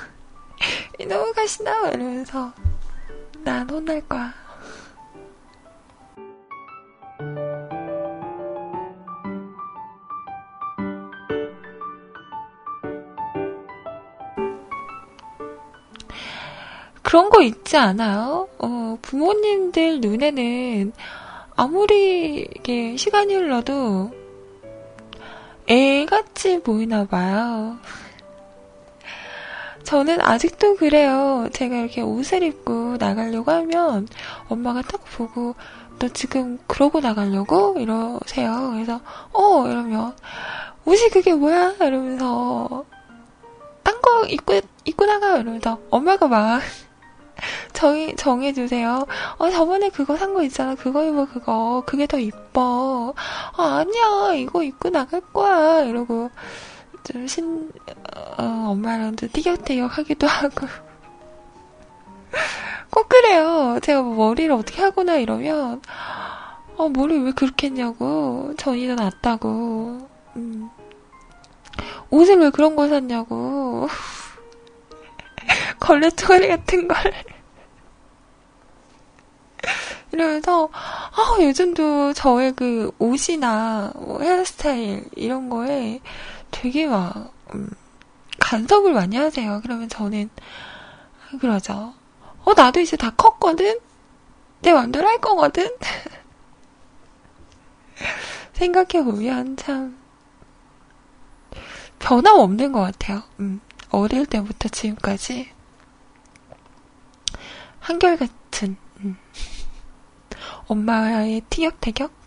이놈의 0.98 1.32
가시나? 1.32 1.88
이러면서. 1.90 2.52
난 3.44 3.68
혼날 3.68 4.00
거야. 4.02 4.32
그런 17.02 17.28
거 17.28 17.42
있지 17.42 17.76
않아요? 17.76 18.48
어, 18.58 18.96
부모님들 19.02 20.00
눈에는 20.00 20.92
아무리 21.56 22.46
이게 22.54 22.96
시간이 22.96 23.34
흘러도 23.34 24.12
애같이 25.68 26.62
보이나 26.62 27.04
봐요. 27.04 27.78
저는 29.84 30.20
아직도 30.20 30.76
그래요. 30.76 31.48
제가 31.52 31.76
이렇게 31.76 32.00
옷을 32.02 32.42
입고 32.42 32.96
나가려고 32.98 33.50
하면 33.50 34.06
엄마가 34.48 34.82
딱 34.82 35.00
보고 35.16 35.54
너 35.98 36.08
지금 36.08 36.58
그러고 36.66 37.00
나가려고 37.00 37.76
이러세요. 37.78 38.70
그래서 38.72 39.00
어 39.32 39.66
이러면 39.66 40.14
옷이 40.84 41.08
그게 41.10 41.34
뭐야? 41.34 41.74
이러면서 41.80 42.84
딴 43.82 44.00
거 44.00 44.24
입고 44.26 44.60
입고 44.84 45.06
나가 45.06 45.36
이러면서 45.38 45.78
엄마가 45.90 46.28
막 46.28 46.60
정해 47.72 48.14
정해주세요. 48.14 49.06
어 49.38 49.50
저번에 49.50 49.88
그거 49.90 50.16
산 50.16 50.34
거 50.34 50.42
있잖아. 50.44 50.74
그거 50.74 51.04
입어 51.04 51.26
그거 51.26 51.82
그게 51.86 52.06
더 52.06 52.18
이뻐. 52.18 53.14
아 53.56 53.76
아니야 53.78 54.34
이거 54.36 54.62
입고 54.62 54.90
나갈 54.90 55.20
거야 55.32 55.82
이러고 55.82 56.30
좀 57.04 57.26
신, 57.26 57.70
어, 58.38 58.68
엄마랑도 58.70 59.28
티격태격 59.28 59.98
하기도 59.98 60.26
하고. 60.26 60.66
꼭 62.90 63.08
그래요. 63.08 63.78
제가 63.82 64.02
뭐 64.02 64.28
머리를 64.28 64.52
어떻게 64.52 64.82
하거나 64.82 65.16
이러면, 65.16 65.80
어, 66.76 66.88
머리 66.88 67.18
왜 67.18 67.32
그렇게 67.32 67.68
했냐고. 67.68 68.52
전이 68.56 68.86
더 68.88 68.94
낫다고. 68.94 70.08
음. 70.36 70.70
옷을 72.10 72.38
왜 72.38 72.50
그런 72.50 72.76
걸 72.76 72.88
샀냐고. 72.88 73.88
걸레토리 75.80 76.48
같은 76.48 76.88
걸. 76.88 76.96
이러면서, 80.12 80.68
아, 80.72 81.36
요즘도 81.40 82.12
저의 82.14 82.52
그 82.52 82.90
옷이나 82.98 83.92
뭐 83.94 84.20
헤어스타일 84.20 85.04
이런 85.14 85.48
거에 85.48 86.00
되게 86.50 86.86
막, 86.86 87.32
음, 87.54 87.70
간섭을 88.38 88.92
많이 88.92 89.16
하세요. 89.16 89.60
그러면 89.62 89.88
저는, 89.88 90.30
그러죠. 91.40 91.94
어, 92.44 92.54
나도 92.54 92.80
이제 92.80 92.96
다 92.96 93.10
컸거든? 93.10 93.78
내 94.62 94.72
맘대로 94.72 95.08
할 95.08 95.20
거거든? 95.20 95.70
생각해보면 98.54 99.56
참, 99.56 99.98
변함없는 101.98 102.72
것 102.72 102.80
같아요. 102.80 103.22
음, 103.40 103.60
어릴 103.90 104.26
때부터 104.26 104.68
지금까지. 104.68 105.50
한결같은, 107.80 108.76
음, 109.00 109.16
엄마의 110.66 111.42
티격태격? 111.50 112.19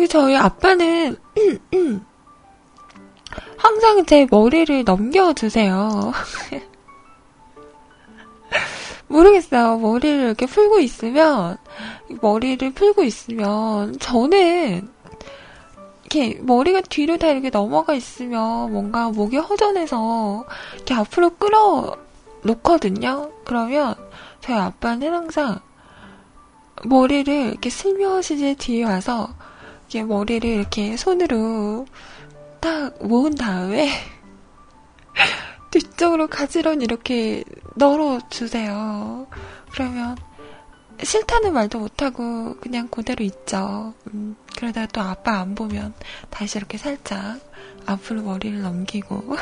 그리고 0.00 0.06
저희 0.06 0.34
아빠는 0.34 1.14
항상 3.58 4.06
제 4.06 4.26
머리를 4.30 4.84
넘겨주세요. 4.84 6.12
모르겠어요. 9.08 9.76
머리를 9.76 10.24
이렇게 10.24 10.46
풀고 10.46 10.80
있으면, 10.80 11.58
머리를 12.22 12.72
풀고 12.72 13.02
있으면, 13.02 13.98
저는, 13.98 14.88
이렇게 16.00 16.40
머리가 16.40 16.80
뒤로 16.80 17.18
다 17.18 17.28
이렇게 17.28 17.50
넘어가 17.50 17.92
있으면 17.92 18.72
뭔가 18.72 19.10
목이 19.10 19.36
허전해서 19.36 20.46
이렇게 20.76 20.94
앞으로 20.94 21.36
끌어 21.36 21.94
놓거든요. 22.42 23.32
그러면 23.44 23.94
저희 24.40 24.56
아빠는 24.56 25.12
항상 25.12 25.60
머리를 26.84 27.32
이렇게 27.32 27.68
슬며시 27.68 28.56
뒤에 28.56 28.84
와서 28.84 29.28
이렇게 29.90 30.04
머리를 30.04 30.48
이렇게 30.48 30.96
손으로 30.96 31.84
딱 32.60 32.94
모은 33.04 33.34
다음에 33.34 33.90
뒤쪽으로 35.72 36.28
가지런히 36.28 36.84
이렇게 36.84 37.42
널어주세요. 37.74 39.26
그러면 39.72 40.16
싫다는 41.02 41.52
말도 41.52 41.80
못하고 41.80 42.54
그냥 42.60 42.86
그대로 42.86 43.24
있죠. 43.24 43.92
음, 44.14 44.36
그러다가 44.56 44.86
또 44.86 45.00
아빠 45.00 45.40
안 45.40 45.56
보면 45.56 45.92
다시 46.28 46.58
이렇게 46.58 46.78
살짝 46.78 47.40
앞으로 47.84 48.22
머리를 48.22 48.62
넘기고. 48.62 49.36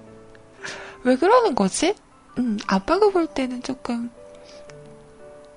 왜 1.04 1.16
그러는 1.16 1.54
거지? 1.54 1.94
음, 2.38 2.58
아빠가 2.66 3.10
볼 3.10 3.26
때는 3.26 3.62
조금 3.62 4.10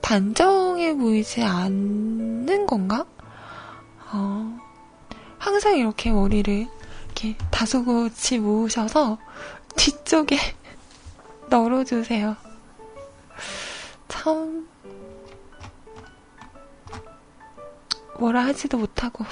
단정해 0.01 0.95
보이지 0.95 1.43
않는 1.43 2.65
건가? 2.67 3.05
어, 4.11 4.59
항상 5.37 5.77
이렇게 5.77 6.11
머리를 6.11 6.67
이렇게 7.05 7.37
다소곳이 7.51 8.39
모으셔서 8.39 9.17
뒤쪽에 9.75 10.37
널어주세요. 11.49 12.35
참, 14.07 14.67
뭐라 18.19 18.45
하지도 18.45 18.77
못하고. 18.77 19.25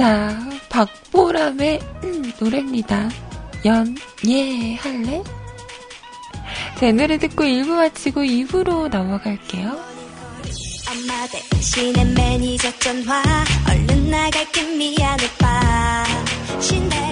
자, 0.00 0.34
박보람의 0.70 1.78
노래입니다. 2.40 3.10
연, 3.66 3.94
예, 4.26 4.74
할래? 4.76 5.22
제 6.78 6.90
노래 6.90 7.18
듣고 7.18 7.44
1부 7.44 7.68
마치고 7.68 8.22
2부로 8.22 8.88
넘어갈게요. 8.88 9.68
엄마 10.88 11.26
대신에 11.26 12.02
매니저 12.14 12.78
전화 12.78 13.22
얼른 13.68 14.08
나갈게 14.08 14.62
미안해 14.74 15.26
빠 15.38 16.04
신데 16.62 17.09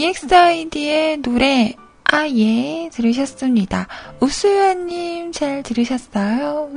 EXID의 0.00 1.22
노래 1.22 1.74
아예 2.04 2.88
들으셨습니다. 2.92 3.88
우수연님 4.20 5.32
잘 5.32 5.64
들으셨어요? 5.64 6.70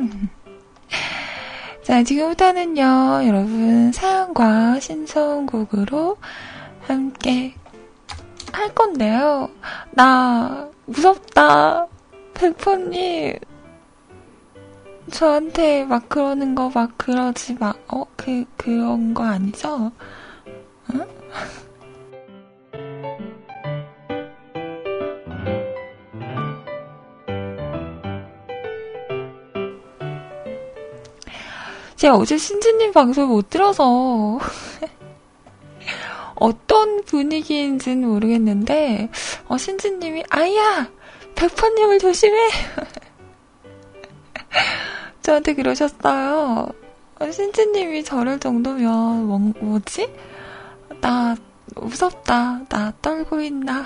자, 1.86 2.02
지금부터는요, 2.04 3.28
여러분 3.28 3.92
사연과 3.92 4.80
신청곡으로 4.80 6.18
함께 6.82 7.54
할 8.52 8.74
건데요. 8.74 9.52
나 9.92 10.68
무섭다. 10.86 11.86
백퍼님 12.34 13.36
저한테 15.12 15.86
막 15.86 16.10
그러는 16.10 16.56
거 16.56 16.70
막 16.70 16.98
그러지 16.98 17.54
마. 17.60 17.72
어, 17.88 18.04
그, 18.16 18.46
그런 18.58 19.14
거 19.14 19.24
아니죠? 19.24 19.92
응? 20.96 21.06
제가 32.02 32.16
어제 32.16 32.36
신지님 32.36 32.94
방송 32.94 33.30
못 33.30 33.52
들어서 33.52 34.40
어떤 36.34 37.04
분위기인지는 37.04 38.08
모르겠는데 38.08 39.12
어, 39.48 39.56
신지님이 39.56 40.24
아야 40.32 40.90
백퍼님을 41.36 42.00
조심해 42.00 42.50
저한테 45.22 45.54
그러셨어요. 45.54 46.70
어, 47.20 47.32
신지님이 47.32 48.04
저럴 48.04 48.40
정도면 48.40 49.28
뭐, 49.28 49.38
뭐지? 49.60 50.12
나 51.02 51.36
무섭다. 51.76 52.62
나 52.68 52.94
떨고 53.00 53.42
있나? 53.42 53.86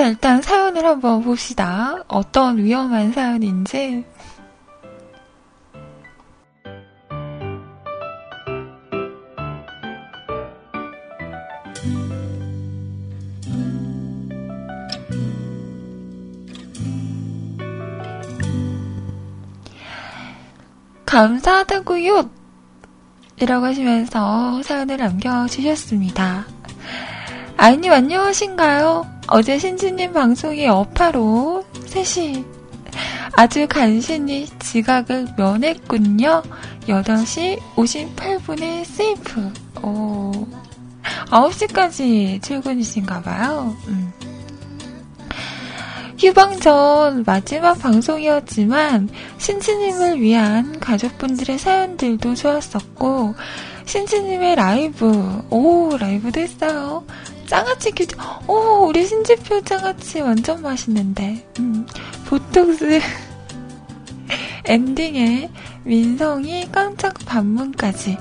자, 0.00 0.06
일단 0.06 0.40
사연을 0.40 0.82
한번 0.86 1.22
봅시다. 1.22 2.02
어떤 2.08 2.56
위험한 2.56 3.12
사연인지. 3.12 4.02
감사하다고요! 21.04 22.30
이라고 23.36 23.66
하시면서 23.66 24.62
사연을 24.62 24.96
남겨주셨습니다. 24.96 26.46
아이님 27.58 27.92
안녕하신가요? 27.92 29.19
어제 29.32 29.60
신지님 29.60 30.12
방송이 30.12 30.66
어파로 30.66 31.64
셋이 31.86 32.44
아주 33.36 33.68
간신히 33.68 34.48
지각을 34.58 35.28
면했군요. 35.36 36.42
8시 36.88 37.60
58분에 37.76 38.84
세이프. 38.84 39.52
오. 39.82 40.32
9시까지 41.30 42.42
출근이신가봐요. 42.42 43.76
음. 43.86 44.12
휴방 46.18 46.58
전 46.58 47.22
마지막 47.24 47.78
방송이었지만 47.78 49.08
신지님을 49.38 50.20
위한 50.20 50.80
가족분들의 50.80 51.56
사연들도 51.56 52.34
좋았었고 52.34 53.36
신지님의 53.86 54.56
라이브 54.56 55.42
오 55.50 55.96
라이브도 55.96 56.40
했어요. 56.40 57.04
장아찌 57.50 57.90
큐티. 57.90 58.14
오, 58.46 58.86
우리 58.86 59.04
신지표 59.04 59.62
장아찌 59.62 60.20
완전 60.20 60.62
맛있는데. 60.62 61.44
음, 61.58 61.84
보톡스 62.26 63.00
엔딩에 64.66 65.50
민성이 65.82 66.70
깜짝 66.70 67.12
반문까지 67.26 68.16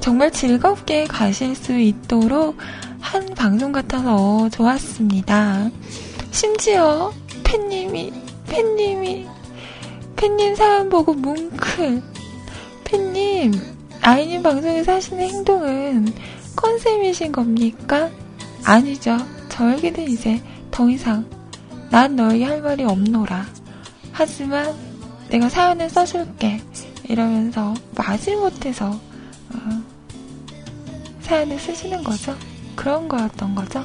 정말 0.00 0.32
즐겁게 0.32 1.04
가실 1.04 1.54
수 1.54 1.78
있도록 1.78 2.56
한 2.98 3.24
방송 3.36 3.70
같아서 3.70 4.48
좋았습니다. 4.48 5.70
심지어 6.32 7.12
팬님이, 7.44 8.12
팬님이, 8.48 9.28
팬님 10.16 10.56
사연 10.56 10.88
보고 10.88 11.14
뭉클. 11.14 12.02
팬님, 12.82 13.52
아이님 14.00 14.42
방송에서 14.42 14.94
하시는 14.94 15.22
행동은 15.22 16.12
컨셉이신 16.56 17.30
겁니까? 17.30 18.10
아니죠. 18.64 19.16
저에게는 19.48 20.08
이제 20.08 20.42
더 20.70 20.88
이상 20.88 21.24
난 21.90 22.16
너에게 22.16 22.44
할 22.44 22.62
말이 22.62 22.84
없노라. 22.84 23.46
하지만 24.12 24.74
내가 25.28 25.48
사연을 25.48 25.90
써줄게. 25.90 26.60
이러면서 27.08 27.74
마지못해서 27.96 28.90
어, 28.90 29.82
사연을 31.20 31.58
쓰시는 31.58 32.02
거죠. 32.04 32.34
그런 32.76 33.08
거였던 33.08 33.54
거죠. 33.54 33.84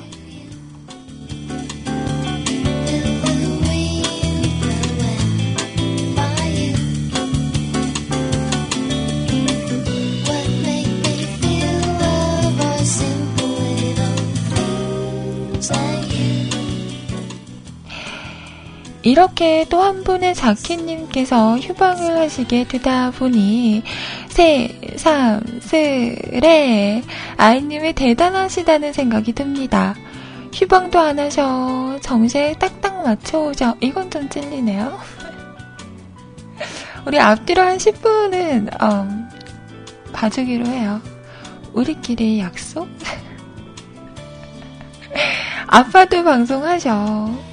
이렇게 19.08 19.66
또 19.70 19.82
한 19.82 20.04
분의 20.04 20.36
자키님께서 20.36 21.58
휴방을 21.60 22.18
하시게 22.18 22.68
되다 22.68 23.10
보니 23.12 23.82
새삼스레 24.98 27.04
아이님이 27.38 27.94
대단하시다는 27.94 28.92
생각이 28.92 29.32
듭니다. 29.32 29.96
휴방도 30.54 31.00
안 31.00 31.20
하셔 31.20 31.98
정시에 32.02 32.56
딱딱 32.60 33.02
맞춰오죠. 33.04 33.76
이건 33.80 34.12
좀 34.12 34.28
찔리네요. 34.28 35.00
우리 37.06 37.18
앞뒤로 37.18 37.62
한 37.62 37.78
10분은 37.78 38.82
음, 38.82 39.30
봐주기로 40.12 40.66
해요. 40.66 41.00
우리끼리 41.72 42.42
약속? 42.42 42.90
아빠도 45.68 46.26
방송하셔. 46.26 47.48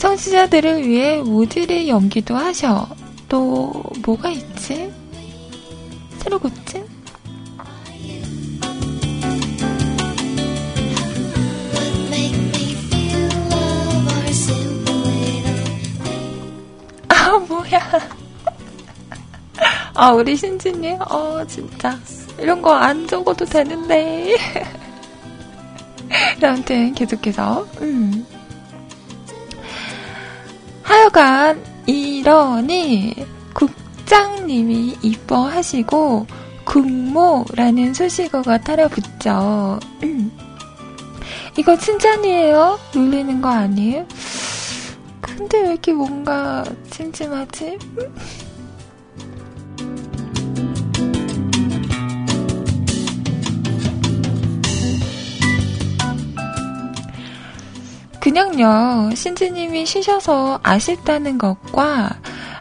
청취자들을 0.00 0.88
위해 0.88 1.18
모듈의 1.22 1.88
연기도 1.88 2.34
하셔. 2.34 2.88
또 3.28 3.70
뭐가 4.04 4.30
있지? 4.30 4.90
새로 6.18 6.38
고침? 6.38 6.84
아 17.08 17.38
뭐야? 17.48 17.80
아 19.94 20.10
우리 20.12 20.36
신지님, 20.36 20.98
어 21.10 21.44
진짜 21.46 21.98
이런 22.38 22.62
거 22.62 22.72
안 22.72 23.06
적어도 23.06 23.44
되는데. 23.44 24.36
아무튼 26.42 26.94
계속해서 26.94 27.66
음. 27.82 28.26
하여간 30.90 31.62
이러니 31.86 33.14
국장님이 33.54 34.98
이뻐하시고 35.00 36.26
국모라는 36.64 37.94
수식어가 37.94 38.58
따라붙죠. 38.58 39.78
음. 40.02 40.36
이거 41.56 41.76
칭찬이에요? 41.78 42.80
놀리는 42.92 43.40
거 43.40 43.48
아니에요? 43.50 44.04
근데 45.20 45.60
왜 45.60 45.68
이렇게 45.70 45.92
뭔가 45.92 46.64
찜찜하지? 46.90 47.78
그냥요, 58.20 59.10
신지님이 59.14 59.86
쉬셔서 59.86 60.60
아쉽다는 60.62 61.38
것과 61.38 62.10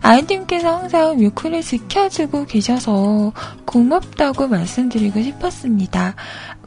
아이님께서 0.01 0.77
항상 0.77 1.17
뮤크를 1.17 1.61
지켜주고 1.61 2.45
계셔서 2.45 3.33
고맙다고 3.65 4.47
말씀드리고 4.47 5.21
싶었습니다. 5.21 6.15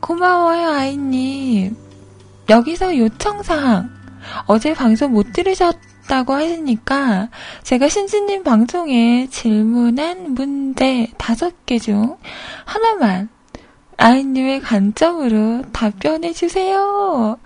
고마워요, 0.00 0.68
아이님. 0.68 1.74
여기서 2.50 2.96
요청사항. 2.98 3.90
어제 4.46 4.74
방송 4.74 5.12
못 5.12 5.32
들으셨다고 5.32 6.34
하시니까 6.34 7.28
제가 7.62 7.88
신지님 7.88 8.44
방송에 8.44 9.26
질문한 9.28 10.34
문제 10.34 11.08
다섯 11.18 11.64
개 11.66 11.78
중 11.78 12.16
하나만 12.64 13.30
아이님의 13.96 14.60
관점으로 14.60 15.62
답변해 15.72 16.32
주세요. 16.32 17.38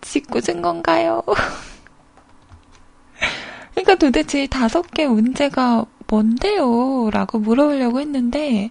짓궂은 0.00 0.62
건가요? 0.62 1.22
그러니까 3.72 3.94
도대체 3.94 4.46
다섯 4.46 4.90
개 4.90 5.06
문제가 5.06 5.86
뭔데요? 6.08 7.10
라고 7.10 7.38
물어보려고 7.38 8.00
했는데, 8.00 8.70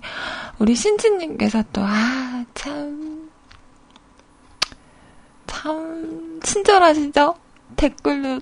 우리 0.60 0.76
신지님께서 0.76 1.64
또, 1.72 1.82
아, 1.84 2.46
참, 2.56 3.30
참, 5.46 6.40
친절하시죠? 6.44 7.36
댓글로 7.76 8.40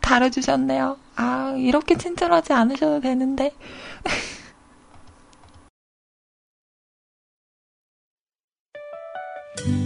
달아주셨네요. 0.00 0.96
아, 1.16 1.54
이렇게 1.56 1.96
친절하지 1.96 2.52
않으셔도 2.52 3.00
되는데. 3.00 3.52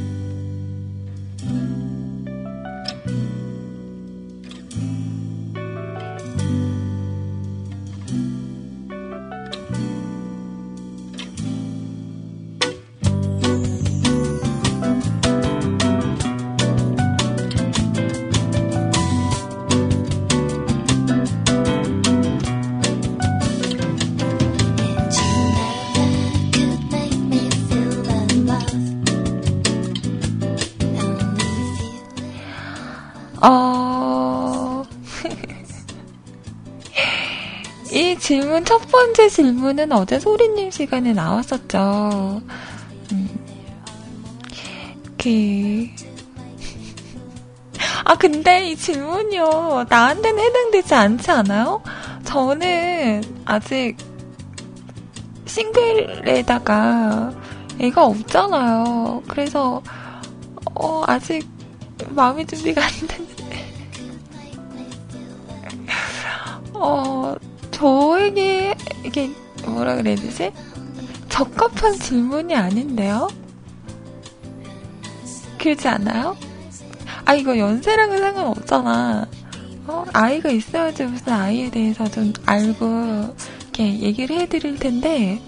질문, 38.30 38.64
첫 38.64 38.78
번째 38.92 39.28
질문은 39.28 39.90
어제 39.90 40.20
소리님 40.20 40.70
시간에 40.70 41.12
나왔었죠. 41.12 42.40
음, 43.10 43.28
그, 45.20 45.88
아, 48.06 48.14
근데 48.14 48.70
이 48.70 48.76
질문이요. 48.76 49.86
나한테는 49.88 50.44
해당되지 50.44 50.94
않지 50.94 51.28
않아요? 51.28 51.82
저는 52.22 53.24
아직 53.46 53.96
싱글에다가 55.46 57.32
애가 57.80 58.06
없잖아요. 58.06 59.24
그래서, 59.26 59.82
어, 60.76 61.02
아직 61.08 61.48
마음의 62.10 62.46
준비가 62.46 62.80
안 62.80 62.90
됐는데. 63.08 63.74
어, 66.74 67.34
저에게, 67.80 68.74
이게, 69.06 69.30
뭐라 69.64 69.96
그래야 69.96 70.14
되지? 70.14 70.52
적합한 71.30 71.94
질문이 71.94 72.54
아닌데요? 72.54 73.26
그렇지 75.58 75.88
않아요? 75.88 76.36
아, 77.24 77.32
이거 77.32 77.56
연세랑은 77.56 78.18
상관없잖아. 78.18 79.26
어, 79.86 80.04
아이가 80.12 80.50
있어야지 80.50 81.04
무슨 81.04 81.32
아이에 81.32 81.70
대해서 81.70 82.04
좀 82.10 82.34
알고, 82.44 83.34
이렇게 83.62 83.98
얘기를 84.00 84.38
해드릴 84.40 84.78
텐데, 84.78 85.40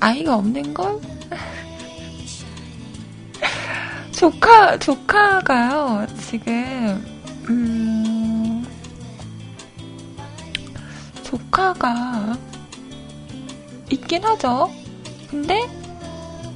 아이가 0.00 0.36
없는 0.36 0.74
걸? 0.74 1.00
조카, 4.12 4.78
조카가요, 4.78 6.06
지금, 6.28 7.02
음, 7.48 8.11
조카가 11.32 12.36
있긴 13.90 14.22
하죠. 14.22 14.70
근데, 15.30 15.66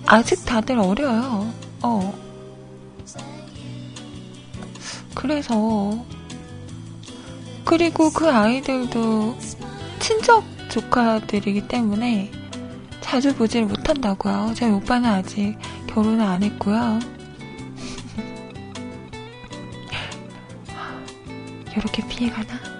아직 0.05 0.45
다들 0.45 0.79
어려요. 0.79 1.51
어. 1.83 2.13
그래서, 5.15 6.05
그리고 7.65 8.11
그 8.11 8.31
아이들도 8.31 9.39
친척 9.99 10.45
조카들이기 10.69 11.69
때문에 11.69 12.31
자주 13.01 13.35
보지를 13.35 13.69
못한다고요. 13.69 14.53
저희 14.55 14.73
오빠는 14.73 15.09
아직 15.09 15.57
결혼을 15.87 16.21
안 16.21 16.43
했고요. 16.43 16.99
이렇게 21.75 22.07
피해가나? 22.07 22.76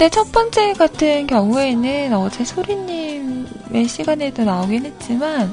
근데 0.00 0.14
첫 0.14 0.32
번째 0.32 0.72
같은 0.72 1.26
경우에는 1.26 2.14
어제 2.14 2.42
소리님의 2.42 3.86
시간에도 3.86 4.44
나오긴 4.44 4.86
했지만, 4.86 5.52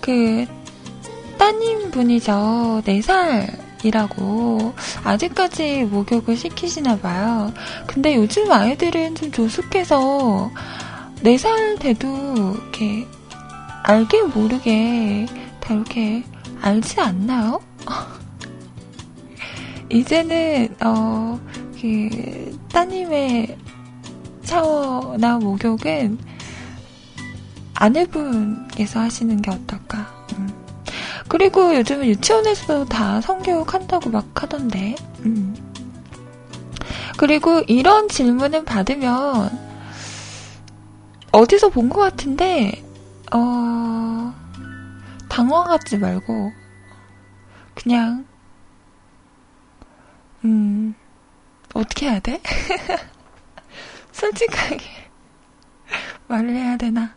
그, 0.00 0.44
따님 1.38 1.92
분이죠. 1.92 2.82
4살이라고 2.84 4.72
아직까지 5.04 5.84
목욕을 5.84 6.36
시키시나 6.36 6.98
봐요. 6.98 7.52
근데 7.86 8.16
요즘 8.16 8.50
아이들은 8.50 9.14
좀 9.14 9.30
조숙해서 9.30 10.50
4살 11.22 11.78
돼도 11.78 12.08
이렇게 12.08 13.06
알게 13.84 14.22
모르게 14.22 15.26
다 15.60 15.74
이렇게 15.74 16.24
알지 16.60 17.00
않나요? 17.00 17.60
이제는 19.90 20.74
어, 20.80 21.38
그 21.80 22.58
따님의 22.72 23.56
샤워나 24.42 25.38
목욕은 25.38 26.18
아내분께서 27.74 29.00
하시는 29.00 29.40
게 29.40 29.50
어떨까? 29.50 30.26
음. 30.36 30.48
그리고 31.28 31.74
요즘은 31.76 32.06
유치원에서도 32.06 32.84
다 32.86 33.20
성교육 33.20 33.72
한다고 33.72 34.10
막 34.10 34.26
하던데. 34.42 34.94
음. 35.20 35.54
그리고 37.16 37.60
이런 37.68 38.08
질문을 38.08 38.64
받으면 38.64 39.50
어디서 41.32 41.68
본 41.68 41.88
것 41.88 42.00
같은데 42.00 42.82
어 43.32 44.32
당황하지 45.28 45.98
말고 45.98 46.50
그냥 47.74 48.26
음 50.44 50.94
어떻게 51.74 52.08
해야 52.08 52.20
돼? 52.20 52.40
솔직하게 54.12 54.80
말을 56.28 56.50
해야 56.50 56.76
되나? 56.76 57.14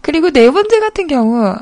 그리고 0.00 0.30
네 0.30 0.50
번째 0.50 0.80
같은 0.80 1.06
경우 1.06 1.56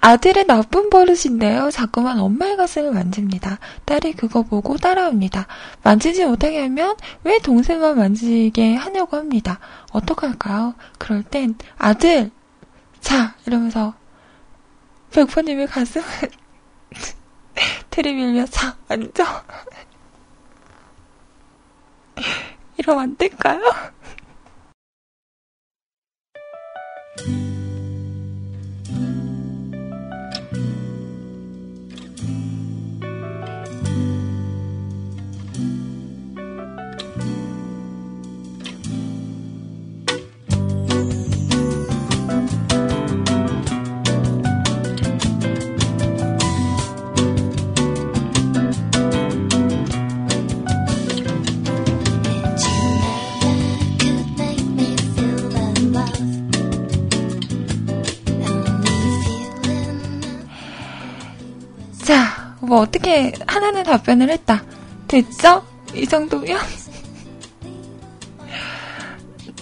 아들의 0.00 0.46
나쁜 0.46 0.90
버릇인데요. 0.90 1.70
자꾸만 1.70 2.20
엄마의 2.20 2.56
가슴을 2.56 2.92
만집니다. 2.92 3.58
딸이 3.84 4.12
그거 4.12 4.42
보고 4.42 4.76
따라옵니다. 4.76 5.46
만지지 5.82 6.24
못하게 6.24 6.62
하면 6.62 6.96
왜 7.24 7.38
동생만 7.38 7.98
만지게 7.98 8.74
하냐고 8.76 9.16
합니다. 9.16 9.58
어떡할까요? 9.92 10.74
그럴 10.98 11.22
땐 11.24 11.56
아들 11.76 12.30
자 13.00 13.34
이러면서 13.46 13.94
백퍼님의 15.12 15.66
가슴을 15.66 16.06
들이밀며 17.90 18.46
자 18.46 18.76
만져 18.88 19.24
이러면 22.76 23.02
안 23.02 23.16
될까요? 23.16 23.60
뭐 62.60 62.80
어떻게 62.80 63.32
하나는 63.46 63.82
답변을 63.82 64.30
했다. 64.30 64.62
됐죠? 65.06 65.64
이 65.94 66.06
정도면? 66.06 66.58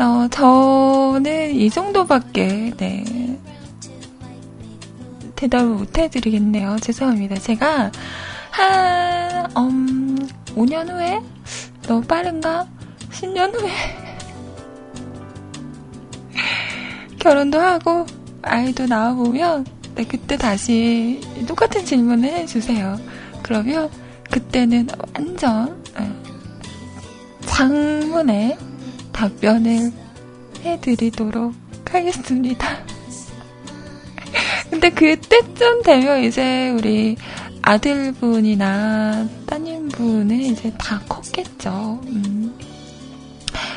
어, 0.01 0.29
저는 0.31 1.55
이 1.55 1.71
정도밖에, 1.71 2.73
네. 2.77 3.39
대답을 5.37 5.69
못 5.69 5.97
해드리겠네요. 5.97 6.77
죄송합니다. 6.81 7.37
제가 7.37 7.91
한, 8.51 9.47
음, 9.57 10.19
5년 10.55 10.91
후에? 10.91 11.21
너무 11.83 12.03
빠른가? 12.03 12.67
10년 13.11 13.55
후에? 13.55 13.71
결혼도 17.21 17.61
하고, 17.61 18.07
아이도 18.43 18.87
낳아보면, 18.87 19.76
네, 19.97 20.05
그때 20.05 20.37
다시 20.37 21.23
똑같은 21.49 21.83
질문을 21.83 22.29
해주세요. 22.29 23.01
그러면 23.43 23.89
그때는 24.31 24.89
완전 25.15 25.83
어, 25.97 26.23
장문의 27.47 28.59
답변을 29.11 29.91
해드리도록 30.63 31.55
하겠습니다. 31.89 32.77
근데 34.69 34.91
그때쯤 34.91 35.83
되면 35.83 36.25
이제 36.25 36.69
우리 36.69 37.17
아들분이나 37.63 39.27
따님분은 39.47 40.39
이제 40.39 40.71
다 40.77 41.01
컸겠죠. 41.09 42.01
음. 42.05 42.55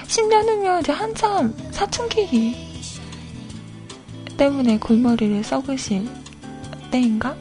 10년 0.06 0.50
후면 0.50 0.82
이제 0.82 0.92
한참 0.92 1.56
사춘기 1.72 2.69
때문에 4.40 4.78
골머리를 4.80 5.44
썩으실 5.44 6.08
때인가? 6.90 7.36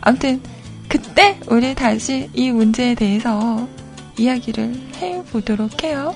아무튼 0.00 0.40
그때 0.88 1.38
우리 1.48 1.74
다시 1.74 2.30
이 2.32 2.50
문제에 2.50 2.94
대해서 2.94 3.68
이야기를 4.16 4.74
해보도록 4.96 5.84
해요. 5.84 6.14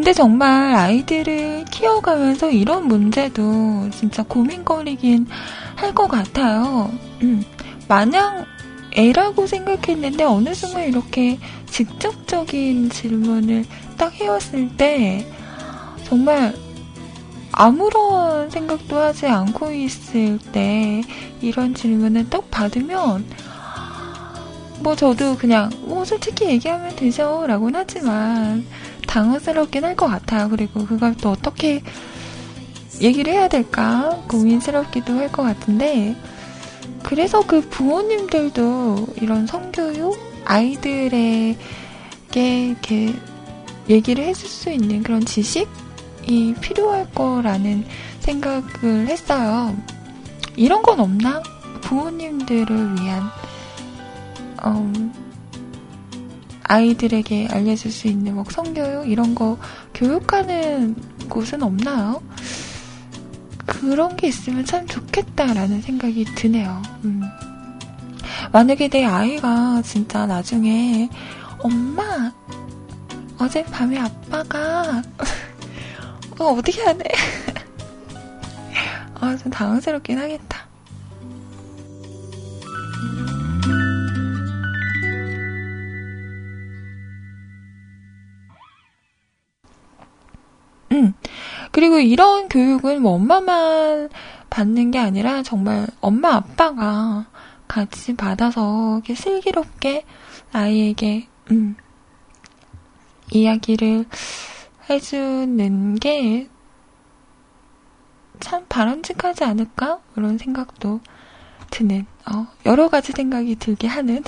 근데 0.00 0.14
정말 0.14 0.74
아이들을 0.76 1.66
키워가면서 1.66 2.50
이런 2.50 2.88
문제도 2.88 3.86
진짜 3.90 4.22
고민거리긴 4.22 5.26
할 5.76 5.92
것 5.94 6.08
같아요. 6.08 6.90
음, 7.20 7.44
마냥 7.86 8.46
애라고 8.96 9.46
생각했는데 9.46 10.24
어느 10.24 10.54
순간 10.54 10.84
이렇게 10.84 11.38
직접적인 11.66 12.88
질문을 12.88 13.66
딱 13.98 14.14
해왔을 14.14 14.74
때 14.78 15.26
정말 16.04 16.54
아무런 17.52 18.48
생각도 18.48 18.96
하지 18.96 19.26
않고 19.26 19.70
있을 19.70 20.38
때 20.50 21.02
이런 21.42 21.74
질문을 21.74 22.30
딱 22.30 22.50
받으면 22.50 23.26
뭐 24.80 24.96
저도 24.96 25.36
그냥 25.36 25.68
뭐 25.82 26.06
솔직히 26.06 26.46
얘기하면 26.46 26.96
되죠 26.96 27.44
라고는 27.46 27.80
하지만 27.80 28.64
당황스럽긴 29.06 29.84
할 29.84 29.96
것 29.96 30.06
같아요. 30.06 30.48
그리고 30.48 30.84
그걸 30.86 31.14
또 31.16 31.30
어떻게 31.30 31.82
얘기를 33.00 33.32
해야 33.32 33.48
될까 33.48 34.22
고민스럽기도 34.28 35.14
할 35.18 35.30
것 35.32 35.42
같은데 35.42 36.16
그래서 37.02 37.40
그 37.46 37.60
부모님들도 37.62 39.08
이런 39.20 39.46
성교육 39.46 40.18
아이들에게 40.44 41.56
이렇게 42.38 43.14
얘기를 43.88 44.24
해줄 44.24 44.48
수 44.48 44.70
있는 44.70 45.02
그런 45.02 45.24
지식이 45.24 46.54
필요할 46.60 47.10
거라는 47.14 47.84
생각을 48.20 49.08
했어요. 49.08 49.76
이런 50.56 50.82
건 50.82 51.00
없나? 51.00 51.42
부모님들을 51.80 53.00
위한 53.00 53.22
음, 54.66 55.12
아이들에게 56.70 57.48
알려줄 57.50 57.90
수 57.90 58.06
있는 58.06 58.36
뭐 58.36 58.44
성교육 58.48 59.10
이런 59.10 59.34
거 59.34 59.58
교육하는 59.92 60.94
곳은 61.28 61.64
없나요? 61.64 62.22
그런 63.66 64.14
게 64.16 64.28
있으면 64.28 64.64
참 64.64 64.86
좋겠다라는 64.86 65.82
생각이 65.82 66.24
드네요. 66.36 66.80
음. 67.04 67.22
만약에 68.52 68.88
내 68.88 69.04
아이가 69.04 69.82
진짜 69.82 70.26
나중에 70.26 71.08
엄마 71.58 72.32
어젯밤에 73.36 73.98
아빠가 73.98 75.02
어, 76.38 76.44
어떻게 76.44 76.84
돼? 76.96 77.04
아, 79.20 79.36
좀 79.36 79.50
당황스럽긴 79.50 80.18
하겠다. 80.18 80.59
그리고 91.80 91.98
이런 91.98 92.48
교육은 92.48 93.00
뭐 93.00 93.12
엄마만 93.12 94.10
받는 94.50 94.90
게 94.90 94.98
아니라 94.98 95.42
정말 95.42 95.86
엄마 96.00 96.34
아빠가 96.34 97.26
같이 97.66 98.14
받아서 98.14 98.96
이렇게 98.98 99.14
슬기롭게 99.14 100.04
아이에게 100.52 101.28
음, 101.50 101.76
이야기를 103.32 104.04
해주는 104.88 105.94
게 105.96 106.48
참 108.40 108.64
바람직하지 108.68 109.44
않을까? 109.44 110.00
그런 110.14 110.38
생각도 110.38 111.00
드는, 111.70 112.06
어, 112.26 112.46
여러 112.66 112.88
가지 112.88 113.12
생각이 113.12 113.56
들게 113.56 113.86
하는 113.86 114.24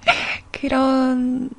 그런 0.52 1.50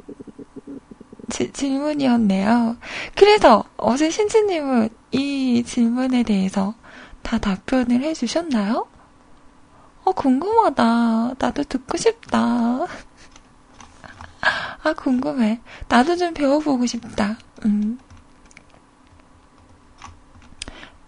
지, 1.31 1.51
질문이었네요. 1.51 2.77
그래서 3.15 3.63
어제 3.77 4.09
신지님은 4.09 4.89
이 5.11 5.63
질문에 5.65 6.23
대해서 6.23 6.75
다 7.23 7.37
답변을 7.39 8.03
해주셨나요? 8.03 8.87
어, 10.03 10.11
궁금하다. 10.11 11.35
나도 11.39 11.63
듣고 11.63 11.97
싶다. 11.97 12.37
아, 14.83 14.93
궁금해. 14.93 15.61
나도 15.87 16.17
좀 16.17 16.33
배워보고 16.33 16.85
싶다. 16.85 17.37
음. 17.65 17.97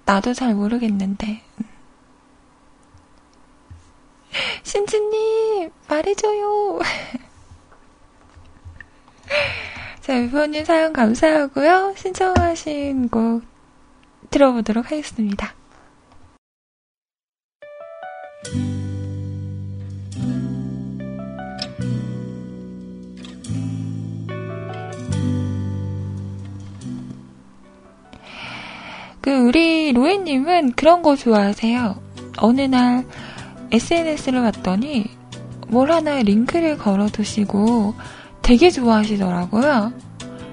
나도 0.06 0.34
잘 0.34 0.56
모르겠는데. 0.56 1.44
음. 1.60 1.66
신지님, 4.64 5.72
말해줘요. 5.90 6.80
자, 10.04 10.16
위원님 10.16 10.66
사연 10.66 10.92
감사하고요. 10.92 11.94
신청하신 11.96 13.08
곡 13.08 13.42
들어보도록 14.32 14.92
하겠습니다. 14.92 15.54
그 29.22 29.32
우리 29.32 29.94
로에님은 29.94 30.74
그런 30.74 31.02
거 31.02 31.16
좋아하세요. 31.16 31.96
어느 32.40 32.60
날 32.60 33.06
SNS를 33.72 34.42
봤더니 34.42 35.06
뭘 35.70 35.94
하나 35.94 36.22
링크를 36.22 36.78
걸어두시고 36.78 37.94
되게 38.44 38.70
좋아하시더라고요. 38.70 39.94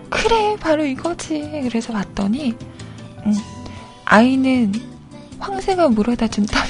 그래, 0.08 0.56
바로 0.58 0.84
이거지. 0.86 1.40
그래서 1.68 1.92
봤더니, 1.92 2.54
음, 3.26 3.34
아이는 4.04 4.72
황새가 5.38 5.88
물어다 5.88 6.28
준다며. 6.28 6.68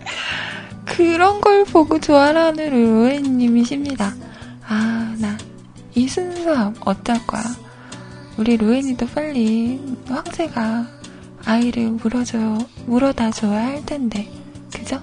그런 0.84 1.40
걸 1.40 1.64
보고 1.64 2.00
좋아하는 2.00 2.70
로엔님이십니다. 2.70 4.14
아, 4.66 5.14
나, 5.18 5.36
이 5.94 6.08
순수함, 6.08 6.74
어떨 6.80 7.24
거야. 7.26 7.42
우리 8.38 8.56
로엔이도 8.56 9.06
빨리 9.08 9.80
황새가 10.08 10.86
아이를 11.44 11.90
물어줘, 11.90 12.58
물어다 12.86 13.30
줘야 13.32 13.66
할 13.66 13.84
텐데. 13.84 14.30
그죠? 14.72 15.02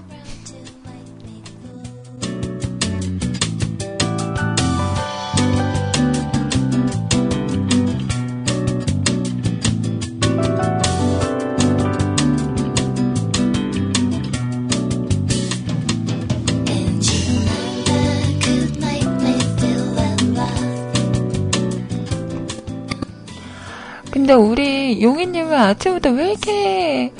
근데 24.28 24.42
우리 24.42 25.02
용희님은 25.02 25.54
아침부터 25.54 26.10
왜 26.10 26.32
이렇게 26.32 27.14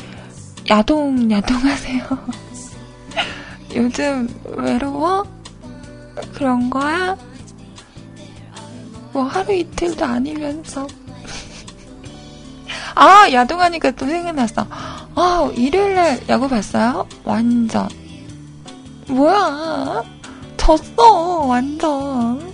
야동, 0.68 1.30
야동하세요? 1.30 2.02
요즘 3.74 4.28
외로워? 4.44 5.24
그런 6.34 6.68
거야? 6.68 7.16
뭐 9.14 9.22
하루 9.22 9.54
이틀도 9.54 10.04
아니면서. 10.04 10.86
아, 12.94 13.26
야동하니까 13.32 13.92
또 13.92 14.04
생각났어. 14.04 14.66
아, 14.70 15.50
일요일날 15.56 16.20
야구 16.28 16.46
봤어요? 16.46 17.09
완전. 17.24 17.88
뭐야? 19.06 20.02
졌어, 20.59 21.46
완전. 21.46 22.52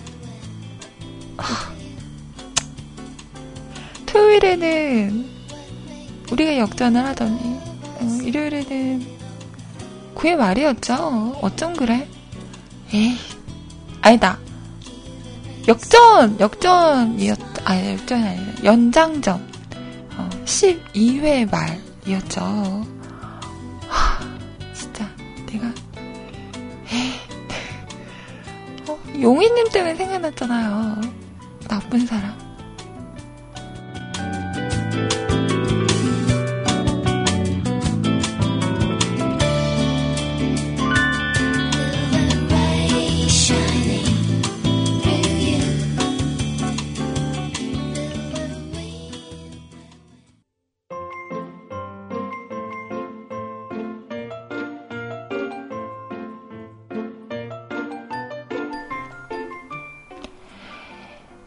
토요일에는 4.15 5.29
우리가 6.31 6.59
역전을 6.59 7.05
하더니 7.05 7.37
어, 7.37 8.19
일요일에는 8.23 9.05
9회 10.15 10.37
말이었죠. 10.37 11.39
어쩜 11.43 11.75
그래? 11.75 12.09
에이, 12.93 13.17
아니다. 14.01 14.39
역전, 15.67 16.39
역전이었, 16.39 17.39
아니, 17.65 17.93
역전이 17.95 18.25
아니라 18.25 18.53
연장전. 18.63 19.35
어, 20.17 20.31
12회 20.45 21.51
말이었죠. 21.51 22.41
하, 23.89 24.21
진짜, 24.73 25.11
내가, 25.47 25.67
에이. 26.93 27.15
어, 28.89 28.99
용희님 29.21 29.71
때문에 29.71 29.97
생각났잖아요. 29.97 31.01
나쁜 31.67 32.07
사람. 32.07 32.44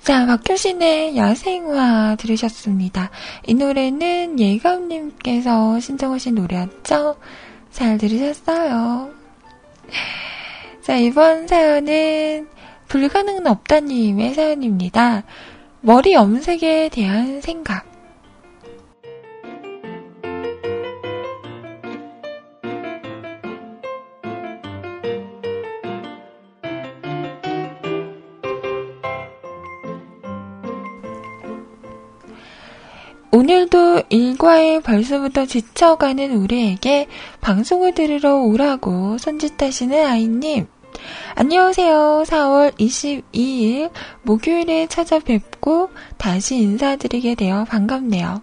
자, 0.08 0.26
박효신의 0.26 1.18
야생화 1.18 2.16
들으셨습니다. 2.16 3.10
이 3.46 3.54
노래는 3.54 4.40
예감님께서 4.40 5.82
신청하신 5.82 6.36
노래였죠? 6.36 7.18
잘 7.72 7.98
들으셨어요? 7.98 9.10
자, 10.82 10.96
이번 10.96 11.46
사연은 11.46 12.48
불가능은 12.88 13.48
없다님의 13.48 14.34
사연입니다. 14.34 15.24
머리 15.82 16.14
염색에 16.14 16.88
대한 16.94 17.42
생각. 17.42 17.87
오늘도 33.48 34.04
일과에 34.10 34.82
벌써부터 34.82 35.46
지쳐가는 35.46 36.36
우리에게 36.36 37.08
방송을 37.40 37.94
들으러 37.94 38.36
오라고 38.40 39.18
손짓하시는 39.18 40.06
아이님. 40.06 40.68
안녕하세요. 41.36 42.26
4월 42.28 42.78
22일 42.78 43.90
목요일에 44.24 44.88
찾아뵙고 44.88 45.92
다시 46.18 46.58
인사드리게 46.58 47.36
되어 47.36 47.64
반갑네요. 47.64 48.42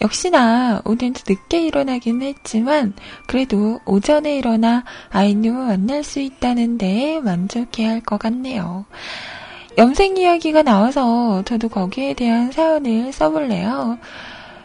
역시나 0.00 0.82
오늘도 0.84 1.22
늦게 1.28 1.66
일어나긴 1.66 2.22
했지만 2.22 2.92
그래도 3.26 3.80
오전에 3.86 4.36
일어나 4.36 4.84
아이님을 5.10 5.66
만날 5.66 6.04
수 6.04 6.20
있다는 6.20 6.78
데 6.78 7.20
만족해야 7.24 7.90
할 7.90 8.00
것 8.02 8.20
같네요. 8.20 8.84
염색 9.76 10.16
이야기가 10.16 10.62
나와서 10.62 11.42
저도 11.44 11.68
거기에 11.68 12.14
대한 12.14 12.52
사연을 12.52 13.12
써볼래요. 13.12 13.98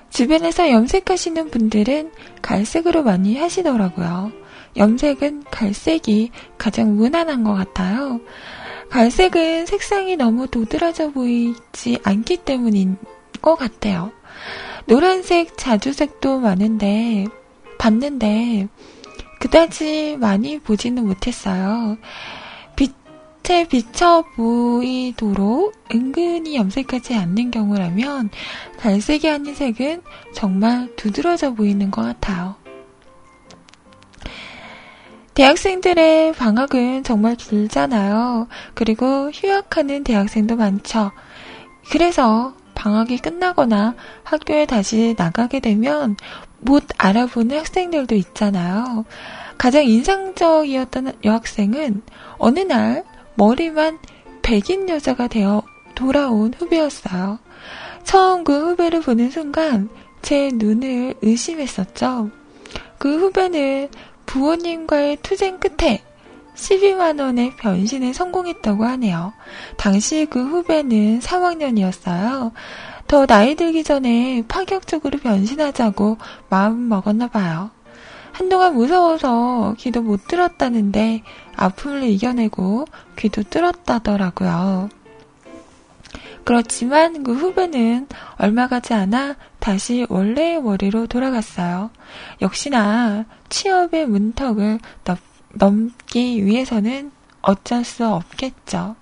주변에서 0.09 0.71
염색하시는 0.71 1.49
분들은 1.51 2.11
갈색으로 2.41 3.03
많이 3.03 3.37
하시더라고요. 3.37 4.31
염색은 4.77 5.43
갈색이 5.51 6.31
가장 6.57 6.95
무난한 6.95 7.43
것 7.43 7.53
같아요. 7.53 8.19
갈색은 8.89 9.65
색상이 9.65 10.15
너무 10.15 10.47
도드라져 10.47 11.11
보이지 11.11 11.99
않기 12.03 12.37
때문인 12.37 12.97
것 13.41 13.55
같아요. 13.55 14.11
노란색, 14.85 15.57
자주색도 15.57 16.39
많은데, 16.39 17.25
봤는데, 17.77 18.67
그다지 19.39 20.17
많이 20.19 20.59
보지는 20.59 21.05
못했어요. 21.05 21.97
빛에 23.43 23.65
비쳐 23.67 24.23
보이도록 24.35 25.73
은근히 25.93 26.55
염색하지 26.55 27.15
않는 27.15 27.51
경우라면, 27.51 28.29
갈색이 28.77 29.29
아닌 29.29 29.55
색은 29.55 30.01
정말 30.33 30.95
두드러져 30.95 31.53
보이는 31.53 31.91
것 31.91 32.01
같아요. 32.01 32.55
대학생들의 35.33 36.33
방학은 36.33 37.03
정말 37.03 37.35
길잖아요. 37.35 38.47
그리고 38.73 39.29
휴학하는 39.31 40.03
대학생도 40.03 40.55
많죠. 40.55 41.11
그래서 41.91 42.53
방학이 42.75 43.17
끝나거나 43.17 43.95
학교에 44.23 44.65
다시 44.65 45.15
나가게 45.17 45.59
되면 45.59 46.17
못 46.59 46.83
알아보는 46.97 47.57
학생들도 47.59 48.15
있잖아요. 48.15 49.05
가장 49.57 49.85
인상적이었던 49.85 51.13
여학생은 51.23 52.01
어느 52.37 52.59
날 52.59 53.03
머리만 53.35 53.99
백인 54.41 54.89
여자가 54.89 55.27
되어 55.27 55.63
돌아온 55.95 56.53
후배였어요. 56.57 57.39
처음 58.03 58.43
그 58.43 58.69
후배를 58.69 59.01
보는 59.01 59.29
순간 59.29 59.89
제 60.21 60.49
눈을 60.53 61.15
의심했었죠. 61.21 62.31
그 62.97 63.19
후배는 63.19 63.89
부모님과의 64.25 65.17
투쟁 65.23 65.59
끝에 65.59 66.03
12만원의 66.55 67.55
변신에 67.57 68.13
성공했다고 68.13 68.83
하네요. 68.85 69.33
당시 69.77 70.27
그 70.29 70.43
후배는 70.43 71.19
3학년이었어요. 71.19 72.51
더 73.07 73.25
나이 73.25 73.55
들기 73.55 73.83
전에 73.83 74.43
파격적으로 74.47 75.17
변신하자고 75.19 76.17
마음 76.49 76.89
먹었나 76.89 77.27
봐요. 77.27 77.71
한동안 78.39 78.73
무서워서 78.73 79.75
귀도 79.77 80.01
못 80.01 80.25
들었다는데 80.29 81.23
아픔을 81.57 82.03
이겨내고 82.03 82.85
귀도 83.17 83.43
뚫었다더라고요. 83.43 84.87
그렇지만 86.45 87.23
그 87.23 87.33
후배는 87.33 88.07
얼마 88.37 88.67
가지 88.67 88.93
않아 88.93 89.35
다시 89.59 90.05
원래의 90.07 90.61
머리로 90.61 91.07
돌아갔어요. 91.07 91.91
역시나 92.41 93.25
취업의 93.49 94.05
문턱을 94.07 94.79
넘기 95.55 96.45
위해서는 96.45 97.11
어쩔 97.41 97.83
수 97.83 98.07
없겠죠. 98.07 98.95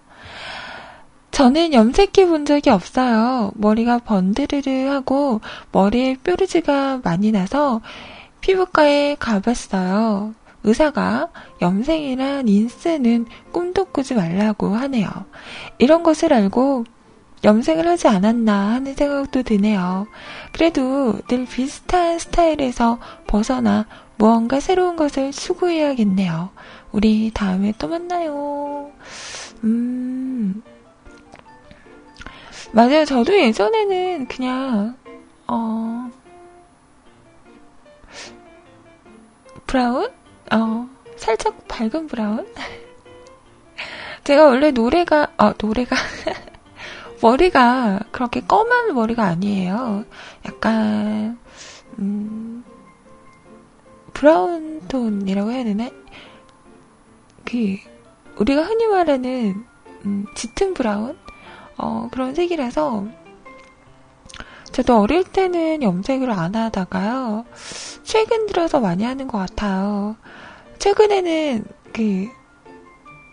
저는 1.30 1.74
염색해 1.74 2.26
본 2.28 2.46
적이 2.46 2.72
없어요. 2.72 3.52
머리가 3.54 4.00
번드르르 4.00 4.88
하고 4.88 5.42
머리에 5.72 6.16
뾰루지가 6.24 7.02
많이 7.04 7.32
나서 7.32 7.82
피부과에 8.42 9.16
가봤어요. 9.20 10.34
의사가 10.64 11.30
염색이나 11.62 12.42
린스는 12.42 13.26
꿈도 13.52 13.86
꾸지 13.86 14.16
말라고 14.16 14.76
하네요. 14.76 15.10
이런 15.78 16.04
것을 16.04 16.34
알고 16.34 16.86
염색을 17.44 17.88
하지 17.88 18.08
않았나 18.08 18.74
하는 18.74 18.94
생각도 18.94 19.44
드네요. 19.44 20.08
그래도 20.52 21.20
늘 21.28 21.46
비슷한 21.46 22.20
스타일에서 22.20 23.00
벗어나 23.28 23.86
무언가 24.18 24.60
새로운 24.60 24.96
것을 24.96 25.32
추구해야겠네요. 25.32 26.50
우리 26.92 27.32
다음에 27.34 27.74
또 27.78 27.88
만나요. 27.88 28.92
음. 29.64 30.64
맞아요. 32.72 33.06
저도 33.06 33.38
예전에는 33.38 34.28
그냥, 34.28 34.98
어, 35.48 36.10
브라운? 39.68 40.10
어, 40.52 40.90
살짝 41.18 41.68
밝은 41.68 42.08
브라운? 42.08 42.48
제가 44.24 44.46
원래 44.46 44.72
노래가, 44.72 45.34
어, 45.38 45.54
노래가, 45.62 45.96
머리가 47.22 48.00
그렇게 48.12 48.42
검은 48.42 48.94
머리가 48.96 49.26
아니에요. 49.26 50.06
약간, 50.46 51.38
음, 52.00 52.64
브라운 54.14 54.82
톤이라고 54.88 55.52
해야 55.52 55.64
되나? 55.66 55.90
그, 57.44 57.78
우리가 58.38 58.64
흔히 58.64 58.88
말하는, 58.88 59.66
음, 60.06 60.26
짙은 60.34 60.74
브라운? 60.74 61.18
어, 61.78 62.08
그런 62.12 62.34
색이라서, 62.34 63.08
저도 64.78 65.00
어릴 65.00 65.24
때는 65.24 65.82
염색을 65.82 66.30
안 66.30 66.54
하다가요, 66.54 67.46
최근 68.04 68.46
들어서 68.46 68.80
많이 68.80 69.04
하는 69.04 69.28
것 69.28 69.40
같아요. 69.40 70.16
최근에는 70.78 71.66
그, 71.92 72.28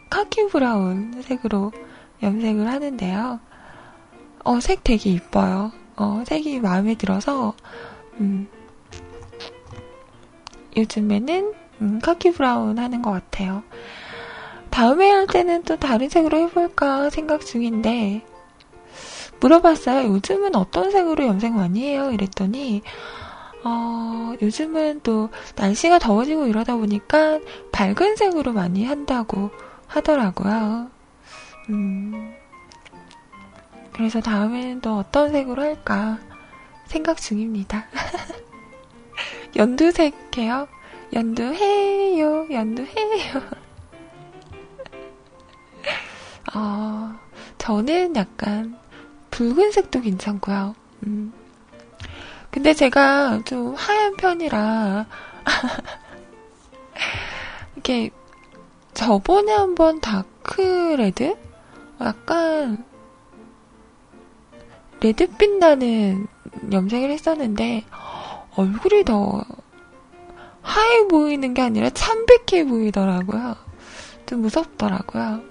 카키 0.09 0.47
브라운 0.47 1.21
색으로 1.21 1.71
염색을 2.23 2.67
하는데요. 2.67 3.41
어, 4.43 4.61
색 4.61 4.85
되게 4.85 5.11
이뻐요. 5.11 5.71
어, 5.97 6.23
색이 6.27 6.61
마음에 6.61 6.95
들어서, 6.95 7.53
음, 8.21 8.49
요즘에는, 10.79 11.53
음, 11.83 11.99
카키 12.03 12.31
브라운 12.33 12.79
하는 12.79 13.03
것 13.03 13.11
같아요. 13.11 13.63
다음에 14.71 15.11
할 15.11 15.27
때는 15.27 15.65
또 15.65 15.77
다른 15.77 16.09
색으로 16.09 16.39
해볼까 16.39 17.11
생각 17.11 17.45
중인데, 17.45 18.25
물어봤어요. 19.41 20.09
요즘은 20.09 20.55
어떤 20.55 20.91
색으로 20.91 21.26
염색 21.26 21.53
많이 21.53 21.82
해요? 21.82 22.11
이랬더니, 22.12 22.82
어, 23.64 24.35
요즘은 24.41 25.01
또 25.03 25.30
날씨가 25.57 25.99
더워지고 25.99 26.47
이러다 26.47 26.76
보니까 26.76 27.41
밝은 27.72 28.16
색으로 28.16 28.53
많이 28.53 28.85
한다고 28.85 29.51
하더라고요. 29.87 30.91
음, 31.70 32.35
그래서 33.93 34.20
다음에는 34.20 34.80
또 34.80 34.99
어떤 34.99 35.30
색으로 35.30 35.62
할까 35.62 36.18
생각 36.87 37.16
중입니다. 37.16 37.87
연두색 39.57 40.37
해요? 40.37 40.68
연두해요, 41.12 42.49
연두해요. 42.51 43.41
어, 46.55 47.14
저는 47.57 48.16
약간 48.16 48.76
붉은색도 49.35 50.01
괜찮고요. 50.01 50.76
음. 51.07 51.32
근데 52.53 52.72
제가 52.72 53.43
좀 53.45 53.74
하얀 53.74 54.16
편이라 54.16 55.07
이게 57.76 58.11
저번에 58.93 59.53
한번 59.53 60.01
dark 60.01 60.95
red? 60.99 61.37
약간 62.01 62.85
레드빛 65.01 65.59
나는 65.59 66.28
염색을 66.70 67.11
했었는데 67.11 67.85
얼굴이 68.55 69.05
더 69.05 69.43
하얘 70.62 71.09
보이는 71.09 71.55
게 71.55 71.61
아니라 71.61 71.91
참백해 71.91 72.66
보이더라고요. 72.66 73.57
좀 74.26 74.43
무섭더라고요. 74.43 75.43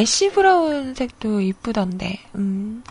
애쉬 0.00 0.32
브라운 0.32 0.94
색도 0.94 1.42
이쁘던데, 1.42 2.20
음. 2.34 2.82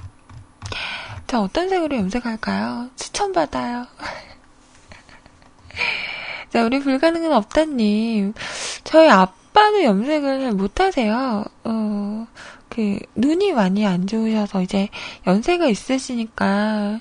자, 1.26 1.42
어떤 1.42 1.68
색으로 1.68 1.96
염색할까요? 1.96 2.92
추천받아요. 2.96 3.88
자, 6.54 6.64
우리 6.64 6.80
불가능은 6.80 7.34
없다님. 7.34 8.36
저희 8.84 9.10
아빠는 9.10 9.86
염색을 9.86 10.40
잘 10.40 10.52
못하세요. 10.52 11.46
어, 11.64 12.28
그, 12.70 13.00
눈이 13.16 13.54
많이 13.54 13.88
안 13.88 14.06
좋으셔서 14.06 14.62
이제 14.62 14.90
연세가 15.26 15.68
있으시니까, 15.68 17.00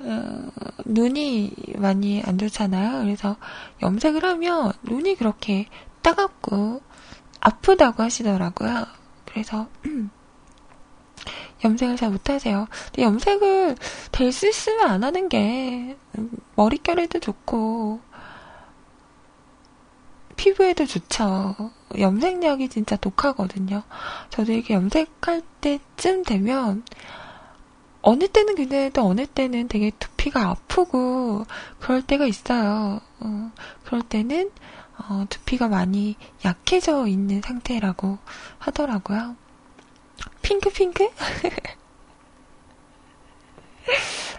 어, 0.00 0.50
눈이 0.84 1.54
많이 1.78 2.22
안 2.26 2.36
좋잖아요. 2.36 3.04
그래서 3.04 3.38
염색을 3.80 4.22
하면 4.22 4.72
눈이 4.82 5.14
그렇게 5.14 5.66
따갑고 6.02 6.82
아프다고 7.40 8.02
하시더라고요. 8.02 8.99
그래서 9.32 9.68
염색을 11.64 11.96
잘 11.96 12.10
못하세요. 12.10 12.66
근데 12.86 13.02
염색을 13.02 13.76
될 14.12 14.32
수 14.32 14.48
있으면 14.48 14.88
안 14.88 15.04
하는 15.04 15.28
게 15.28 15.96
머릿결에도 16.56 17.18
좋고 17.20 18.00
피부에도 20.36 20.86
좋죠. 20.86 21.54
염색약이 21.98 22.68
진짜 22.70 22.96
독하거든요. 22.96 23.82
저도 24.30 24.52
이렇게 24.52 24.72
염색할 24.74 25.42
때쯤 25.60 26.22
되면 26.24 26.82
어느 28.02 28.26
때는 28.26 28.54
괜찮은데 28.54 29.00
어느 29.02 29.26
때는 29.26 29.68
되게 29.68 29.90
두피가 29.90 30.48
아프고 30.48 31.44
그럴 31.78 32.00
때가 32.00 32.24
있어요. 32.24 33.00
어, 33.20 33.50
그럴 33.84 34.00
때는 34.00 34.50
어, 35.08 35.24
두피가 35.28 35.68
많이 35.68 36.16
약해져 36.44 37.06
있는 37.06 37.40
상태라고 37.40 38.18
하더라고요. 38.58 39.36
핑크 40.42 40.70
핑크? 40.70 41.08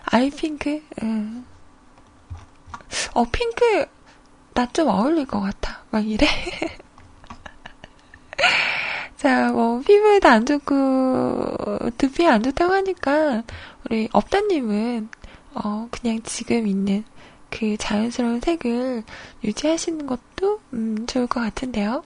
아이 0.06 0.30
핑크? 0.30 0.84
음. 1.02 1.46
어 3.14 3.24
핑크 3.26 3.86
나 4.54 4.66
좀 4.68 4.90
어울릴 4.90 5.26
것 5.26 5.40
같아. 5.40 5.82
막 5.92 6.06
이래. 6.08 6.28
자, 9.18 9.52
뭐, 9.52 9.80
피부에도 9.82 10.30
안 10.30 10.46
좋고, 10.46 11.90
두피에 11.98 12.28
안 12.28 12.42
좋다고 12.44 12.74
하니까, 12.74 13.44
우리 13.86 14.10
업다님은, 14.12 15.10
어, 15.54 15.88
그냥 15.92 16.22
지금 16.24 16.68
있는 16.68 17.04
그 17.52 17.78
자연스러운 17.78 18.40
색을 18.40 19.04
유지하시는 19.44 20.08
것도, 20.08 20.60
음, 20.74 21.06
좋을 21.06 21.28
것 21.28 21.40
같은데요. 21.42 22.04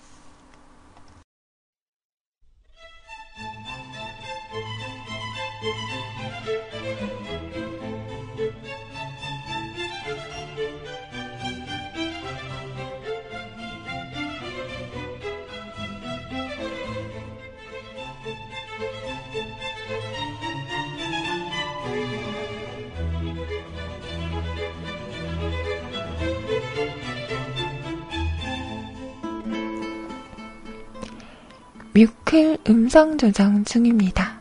뮤클 32.36 32.58
음성 32.68 33.18
조정 33.18 33.64
중입니다. 33.64 34.35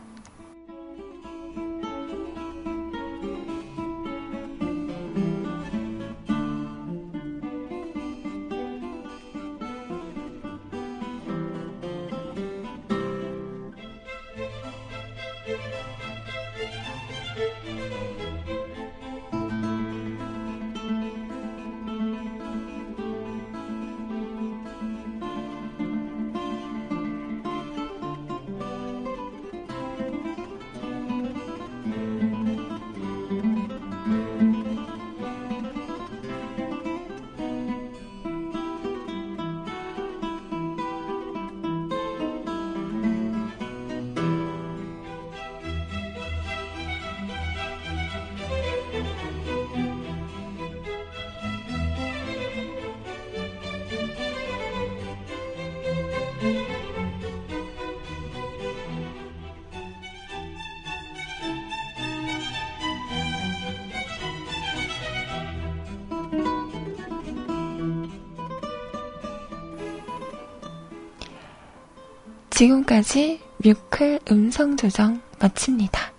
지금까지 72.95 73.41
뮤클 73.57 74.19
음성 74.31 74.77
조정 74.77 75.21
마칩니다. 75.39 76.13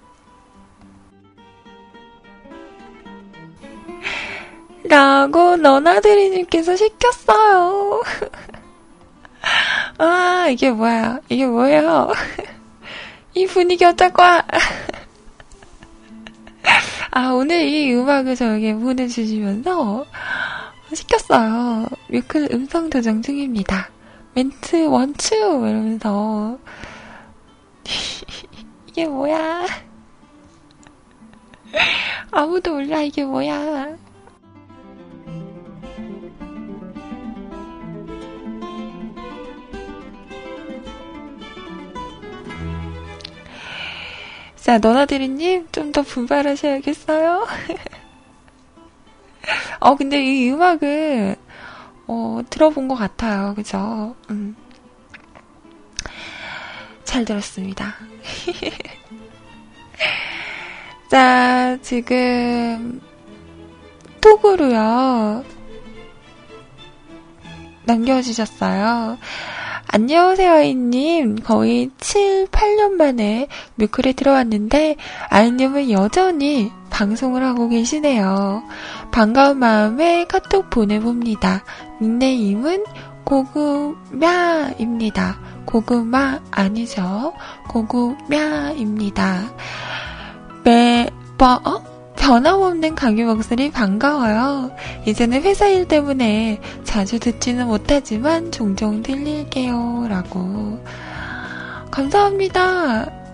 라고 4.85 5.57
너나들이님께서 5.57 6.77
시켰어요. 6.77 8.03
아, 9.99 10.49
이게 10.51 10.71
뭐야. 10.71 11.21
이게 11.29 11.47
뭐예요. 11.47 12.13
이 13.35 13.47
분위기 13.47 13.85
어쩔거야. 13.85 14.47
아, 17.11 17.31
오늘 17.31 17.63
이 17.63 17.93
음악을 17.95 18.37
저에게 18.37 18.75
보내주시면서 18.75 20.05
시켰어요. 20.93 21.87
뮤클 22.11 22.51
음성 22.53 22.91
조정 22.91 23.23
중입니다. 23.23 23.96
멘트 24.37 24.85
원추 24.89 25.35
이러면서 25.35 26.59
이게 28.87 29.07
뭐야? 29.07 29.65
아무도 32.33 32.75
몰라 32.75 33.01
이게 33.01 33.25
뭐야? 33.25 33.97
자, 44.57 44.79
너나들이님, 44.79 45.69
좀 45.73 45.93
더 45.93 46.03
분발하셔야겠어요? 46.03 47.47
어, 49.81 49.95
근데 49.95 50.23
이 50.23 50.51
음악은, 50.51 51.36
어, 52.07 52.41
들어본 52.49 52.89
것 52.89 52.95
같아요. 52.95 53.55
그죠? 53.55 54.15
음. 54.31 54.57
잘 57.05 57.25
들었습니다. 57.25 57.95
자, 61.11 61.79
지금, 61.83 63.01
톡으로요. 64.21 65.45
남겨주셨어요. 67.85 69.19
안녕하세요, 69.89 70.63
이님. 70.63 71.37
거의 71.37 71.91
7, 71.99 72.49
8년 72.49 72.95
만에 72.95 73.47
뮤클에 73.77 74.13
들어왔는데, 74.13 74.97
아이님은 75.31 75.93
여전히 75.93 76.73
방송을 76.91 77.45
하고 77.45 77.69
계시네요. 77.69 78.65
반가운 79.17 79.59
마음에 79.61 80.27
카톡 80.27 80.69
보내봅니다. 80.69 81.65
닉네임은 82.03 82.85
고구마입니다. 83.25 84.69
고구마 85.65 86.41
아니죠? 86.51 87.33
고구마입니다. 87.67 89.41
매번, 90.63 91.67
어? 91.67 91.83
변함없는 92.17 92.95
강유 92.95 93.25
목소리 93.25 93.71
반가워요. 93.71 94.73
이제는 95.07 95.41
회사 95.45 95.67
일 95.67 95.89
때문에 95.89 96.61
자주 96.85 97.19
듣지는 97.19 97.69
못하지만 97.69 98.53
종종 98.53 99.03
들릴게요. 99.03 100.09
라고. 100.11 100.79
감사합니다. 101.91 103.26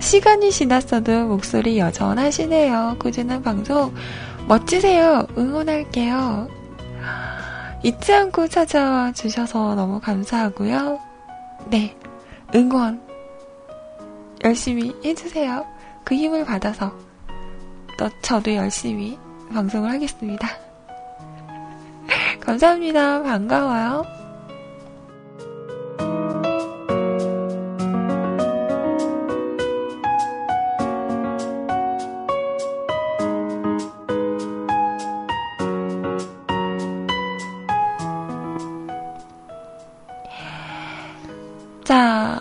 시간이 0.00 0.50
지났어도 0.50 1.26
목소리 1.26 1.78
여전하시네요. 1.78 2.96
꾸준한 2.98 3.42
방송 3.42 3.94
멋지세요. 4.48 5.26
응원할게요. 5.38 6.48
잊지 7.82 8.12
않고 8.12 8.48
찾아와 8.48 9.12
주셔서 9.12 9.74
너무 9.74 10.00
감사하고요. 10.00 10.98
네, 11.68 11.96
응원 12.54 13.00
열심히 14.42 14.94
해주세요. 15.04 15.64
그 16.04 16.14
힘을 16.14 16.44
받아서 16.44 16.92
또 17.98 18.08
저도 18.22 18.54
열심히 18.54 19.18
방송을 19.52 19.90
하겠습니다. 19.90 20.48
감사합니다. 22.40 23.22
반가워요. 23.22 24.20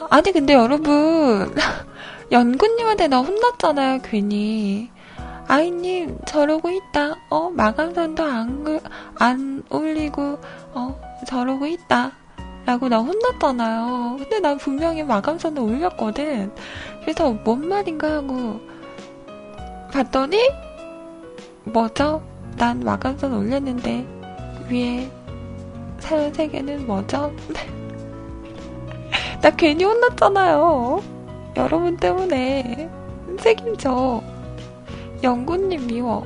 아니 0.09 0.31
근데 0.31 0.53
여러분 0.53 1.53
연구님한테 2.31 3.07
나 3.07 3.19
혼났잖아요 3.19 4.01
괜히. 4.03 4.89
아이님 5.47 6.17
저러고 6.25 6.69
있다. 6.69 7.15
어 7.29 7.49
마감선도 7.49 8.23
안, 8.23 8.81
안 9.15 9.63
올리고 9.69 10.37
어 10.73 10.99
저러고 11.27 11.65
있다. 11.65 12.11
라고 12.65 12.87
나 12.87 12.99
혼났잖아요. 12.99 14.17
근데 14.19 14.39
난 14.39 14.57
분명히 14.57 15.03
마감선을 15.03 15.59
올렸거든. 15.59 16.51
그래서 17.01 17.31
뭔 17.31 17.67
말인가 17.67 18.17
하고 18.17 18.59
봤더니 19.91 20.37
뭐죠? 21.63 22.21
난 22.57 22.79
마감선 22.81 23.33
올렸는데 23.33 24.05
위에 24.69 25.09
사연 25.99 26.31
세 26.33 26.47
개는 26.47 26.85
뭐죠? 26.85 27.33
나 29.41 29.49
괜히 29.51 29.85
혼났잖아요. 29.85 31.01
여러분 31.55 31.95
때문에 31.97 32.89
책임져. 33.39 34.21
영구님 35.23 35.87
미워. 35.87 36.25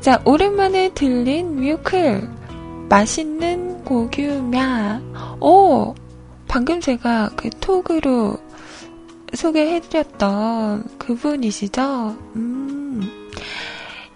자, 0.00 0.20
오랜만에 0.24 0.90
들린 0.94 1.56
뮤클. 1.56 2.28
맛있는 2.88 3.69
고규냐. 3.90 5.02
오! 5.40 5.96
방금 6.46 6.80
제가 6.80 7.30
그 7.34 7.50
톡으로 7.50 8.38
소개해드렸던 9.34 10.96
그분이시죠? 10.96 12.16
음. 12.36 13.10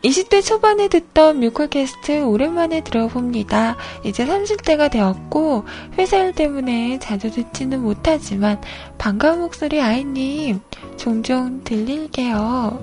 20대 0.04 0.44
초반에 0.44 0.86
듣던 0.86 1.40
뮤클캐스트 1.40 2.22
오랜만에 2.22 2.84
들어봅니다. 2.84 3.76
이제 4.04 4.24
30대가 4.24 4.92
되었고, 4.92 5.64
회사 5.98 6.18
일 6.18 6.32
때문에 6.32 7.00
자주 7.00 7.32
듣지는 7.32 7.82
못하지만, 7.82 8.60
반가운 8.96 9.40
목소리 9.40 9.80
아이님, 9.80 10.60
종종 10.96 11.64
들릴게요. 11.64 12.78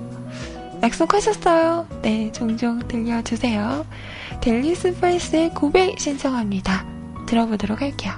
약속하셨어요? 0.82 1.86
네, 2.02 2.30
종종 2.32 2.80
들려주세요. 2.86 3.86
델리 4.42 4.74
스파이스의 4.74 5.50
고백 5.54 6.00
신청합니다. 6.00 6.84
들어보도록 7.26 7.80
할게요. 7.80 8.12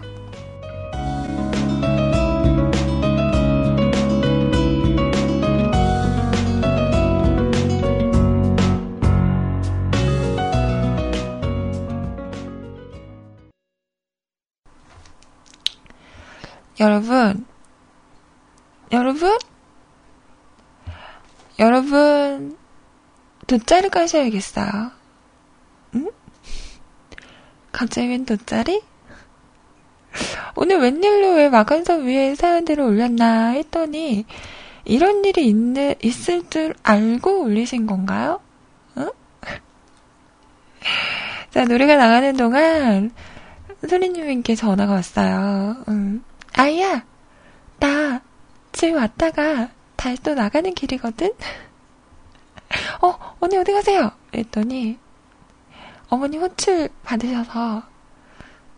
여러분, 16.80 17.44
여러분, 18.92 19.38
여러분, 21.58 22.56
돗자리 23.46 23.90
까셔야겠어요. 23.90 25.03
응? 27.74 27.74
갑자기 27.74 28.08
웬 28.08 28.24
돗자리? 28.24 28.82
오늘 30.54 30.80
웬일로 30.80 31.34
왜 31.34 31.48
마감선 31.48 32.04
위에 32.04 32.36
사연들을 32.36 32.82
올렸나 32.82 33.50
했더니, 33.50 34.24
이런 34.84 35.24
일이 35.24 35.48
있는, 35.48 35.94
있을 36.02 36.48
줄 36.48 36.74
알고 36.84 37.42
올리신 37.42 37.86
건가요? 37.86 38.40
응? 38.96 39.10
자, 41.50 41.64
노래가 41.64 41.96
나가는 41.96 42.36
동안, 42.36 43.10
소리님께 43.88 44.54
전화가 44.54 44.92
왔어요. 44.92 45.84
응. 45.88 46.22
아이야! 46.52 47.04
나, 47.80 48.20
집에 48.70 48.92
왔다가, 48.92 49.70
다시 49.96 50.22
또 50.22 50.34
나가는 50.34 50.72
길이거든? 50.72 51.32
어, 53.02 53.36
언니 53.40 53.56
어디 53.56 53.72
가세요? 53.72 54.12
그랬더니, 54.30 54.98
어머니 56.14 56.38
호출 56.38 56.88
받으셔서, 57.02 57.82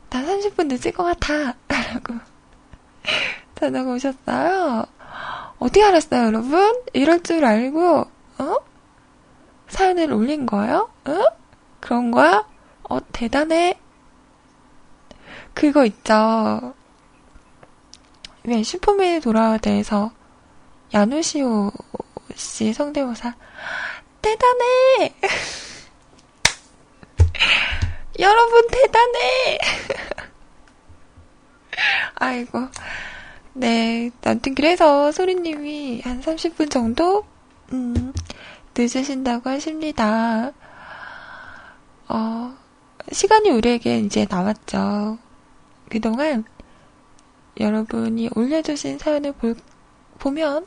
나 0.08 0.22
30분 0.22 0.68
늦을 0.68 0.92
것 0.92 1.04
같아. 1.04 1.54
라고 1.68 2.14
전화가 3.56 3.90
오셨어요. 3.92 4.86
어디 5.58 5.82
알았어요, 5.84 6.28
여러분? 6.28 6.82
이럴 6.94 7.22
줄 7.22 7.44
알고, 7.44 8.10
어? 8.38 8.56
사연을 9.68 10.14
올린 10.14 10.46
거예요? 10.46 10.88
어? 11.04 11.24
그런 11.80 12.10
거야? 12.10 12.48
어, 12.88 12.98
대단해. 13.12 13.78
그거 15.52 15.84
있죠. 15.84 16.72
왜 18.44 18.62
슈퍼맨이 18.62 19.20
돌아와 19.20 19.58
대해서 19.58 20.10
야누시오 20.94 21.70
씨 22.34 22.72
성대모사 22.72 23.34
대단해. 24.22 25.14
여러분 28.18 28.66
대단해. 28.68 29.58
아이고. 32.16 32.68
네, 33.54 34.10
아무튼 34.24 34.54
그래서 34.54 35.12
소리님이 35.12 36.02
한 36.02 36.20
30분 36.20 36.70
정도 36.70 37.24
음, 37.72 38.12
늦으신다고 38.76 39.48
하십니다. 39.50 40.52
어, 42.08 42.56
시간이 43.12 43.50
우리에게 43.50 43.98
이제 44.00 44.26
나왔죠. 44.28 45.18
그동안 45.90 46.44
여러분이 47.58 48.30
올려주신 48.34 48.98
사연을 48.98 49.32
볼, 49.32 49.54
보면 50.18 50.66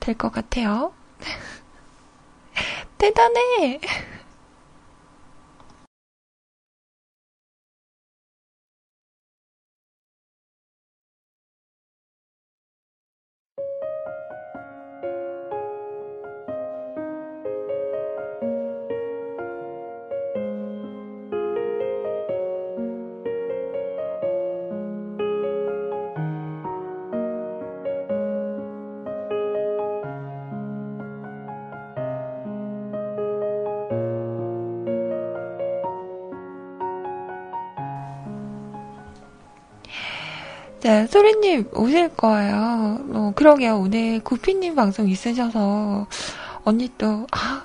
될 0.00 0.16
것 0.16 0.30
같아요. 0.32 0.92
대단해! 2.98 3.80
네, 40.82 41.06
소리님 41.06 41.70
오실 41.74 42.08
거예요. 42.16 42.98
어, 43.14 43.32
그러게요. 43.36 43.78
오늘 43.78 44.18
구피님 44.20 44.74
방송 44.74 45.08
있으셔서 45.08 46.06
언니 46.64 46.90
또, 46.98 47.26
아, 47.30 47.64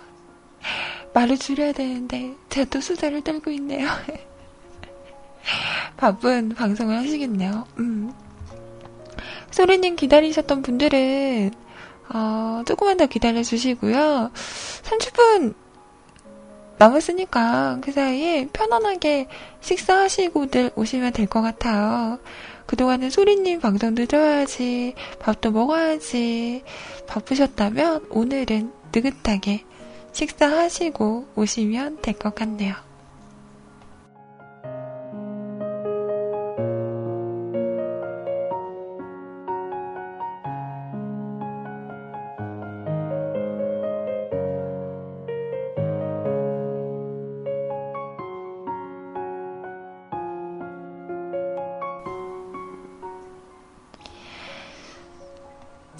말을 1.14 1.38
줄여야 1.40 1.72
되는데 1.72 2.36
제가 2.50 2.70
또 2.70 2.80
수다를 2.80 3.24
떨고 3.24 3.50
있네요. 3.52 3.88
바쁜 5.98 6.50
방송을 6.50 6.96
하시겠네요. 6.98 7.66
음. 7.80 8.14
소리님 9.50 9.96
기다리셨던 9.96 10.62
분들은 10.62 11.52
어, 12.14 12.62
조금만 12.68 12.98
더 12.98 13.08
기다려 13.08 13.42
주시고요. 13.42 14.30
30분 14.84 15.56
남았으니까 16.78 17.80
그 17.82 17.92
사이에 17.92 18.48
편안하게 18.54 19.28
식사하시고들 19.62 20.72
오시면 20.76 21.14
될 21.14 21.26
것 21.28 21.42
같아요. 21.42 22.20
그동안은 22.68 23.10
소리님 23.10 23.60
방송도 23.62 24.06
들어야지, 24.06 24.94
밥도 25.20 25.52
먹어야지, 25.52 26.64
바쁘셨다면 27.08 28.08
오늘은 28.10 28.72
느긋하게 28.94 29.64
식사하시고 30.12 31.28
오시면 31.36 32.02
될 32.02 32.16
것 32.16 32.36
같네요. 32.36 32.87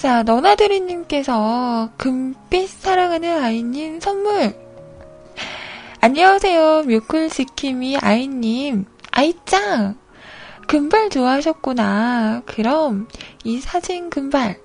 자, 0.08 0.24
너나드리님께서 0.24 1.90
금빛 1.98 2.70
사랑하는 2.70 3.44
아이님 3.44 4.00
선물. 4.00 4.56
안녕하세요. 6.00 6.84
뮤클시키미 6.84 7.98
아이님. 7.98 8.86
아이짱! 9.12 9.98
금발 10.66 11.10
좋아하셨구나. 11.10 12.44
그럼 12.46 13.10
이 13.44 13.60
사진 13.60 14.10
금발. 14.10 14.62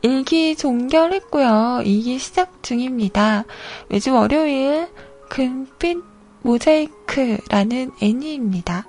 일기 0.00 0.56
종결했고요. 0.56 1.82
이기 1.84 2.18
시작 2.18 2.62
중입니다. 2.62 3.44
매주 3.90 4.14
월요일 4.14 4.88
금빛 5.28 5.98
모자이크라는 6.40 7.90
애니입니다. 8.00 8.86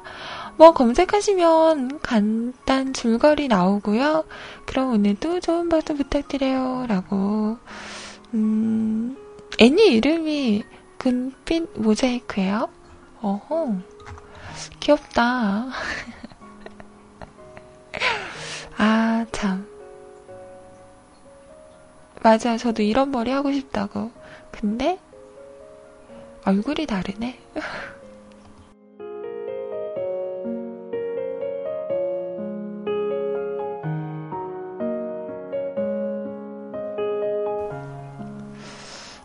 뭐 0.61 0.73
검색하시면 0.73 2.01
간단 2.01 2.93
줄거리 2.93 3.47
나오고요. 3.47 4.25
그럼 4.67 4.93
오늘도 4.93 5.39
좋은 5.39 5.69
방송 5.69 5.97
부탁드려요. 5.97 6.85
라고. 6.87 7.57
음, 8.35 9.17
애니 9.57 9.87
이름이 9.87 10.63
금빛 10.99 11.79
모자이크예요. 11.79 12.69
어허. 13.21 13.75
귀엽다. 14.79 15.65
아, 18.77 19.25
참. 19.31 19.67
맞아. 22.21 22.57
저도 22.57 22.83
이런 22.83 23.09
머리 23.09 23.31
하고 23.31 23.51
싶다고. 23.51 24.11
근데 24.51 24.99
얼굴이 26.45 26.85
다르네. 26.85 27.39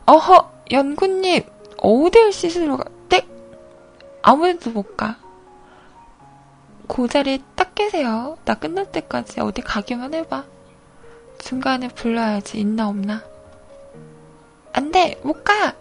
어허, 0.07 0.53
연구님, 0.71 1.43
어딜 1.79 2.33
씻으러 2.33 2.77
가, 2.77 2.85
땡! 3.09 3.23
아무데도 4.23 4.71
못 4.71 4.97
가. 4.97 5.17
그 6.87 7.09
자리에 7.09 7.41
딱 7.57 7.75
계세요. 7.75 8.39
나 8.45 8.55
끝날 8.55 8.91
때까지 8.93 9.41
어디 9.41 9.63
가기만 9.63 10.15
해봐. 10.15 10.45
중간에 11.39 11.89
불러야지, 11.89 12.61
있나 12.61 12.89
없나. 12.89 13.25
안 14.73 14.93
돼! 14.93 15.19
못 15.25 15.43
가! 15.43 15.75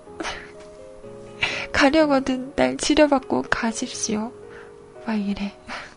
가려거든, 1.71 2.53
날 2.55 2.77
치료받고 2.77 3.43
가십시오. 3.49 4.31
막 5.05 5.13
이래. 5.13 5.55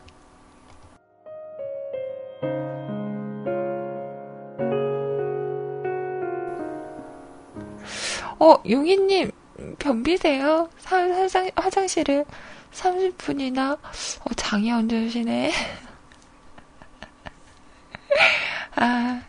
어, 8.41 8.55
용희님, 8.69 9.31
변비세요? 9.79 10.69
화장, 10.85 11.51
화장실을 11.57 12.25
30분이나, 12.73 13.75
어, 13.75 14.35
장애 14.37 14.71
얹으시네. 14.71 15.51
아, 18.77 19.23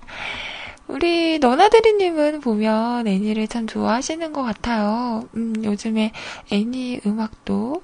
우리 0.88 1.40
너나드리님은 1.40 2.42
보면 2.42 3.08
애니를 3.08 3.48
참 3.48 3.66
좋아하시는 3.66 4.32
것 4.32 4.44
같아요. 4.44 5.28
음, 5.36 5.54
요즘에 5.64 6.12
애니 6.52 7.02
음악도 7.06 7.82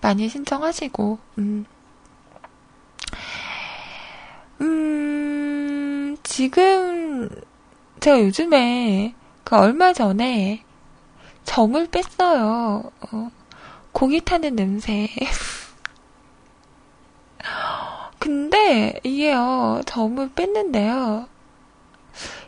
많이 0.00 0.28
신청하시고, 0.28 1.18
음. 1.38 1.66
음, 4.60 6.16
지금 6.24 7.28
제가 8.00 8.20
요즘에 8.20 9.14
그 9.50 9.56
얼마 9.56 9.92
전에 9.92 10.62
점을 11.44 11.84
뺐어요. 11.88 12.84
어, 13.00 13.30
고기 13.90 14.20
타는 14.20 14.54
냄새. 14.54 15.08
근데 18.20 19.00
이게요, 19.02 19.80
점을 19.86 20.30
뺐는데요. 20.36 21.26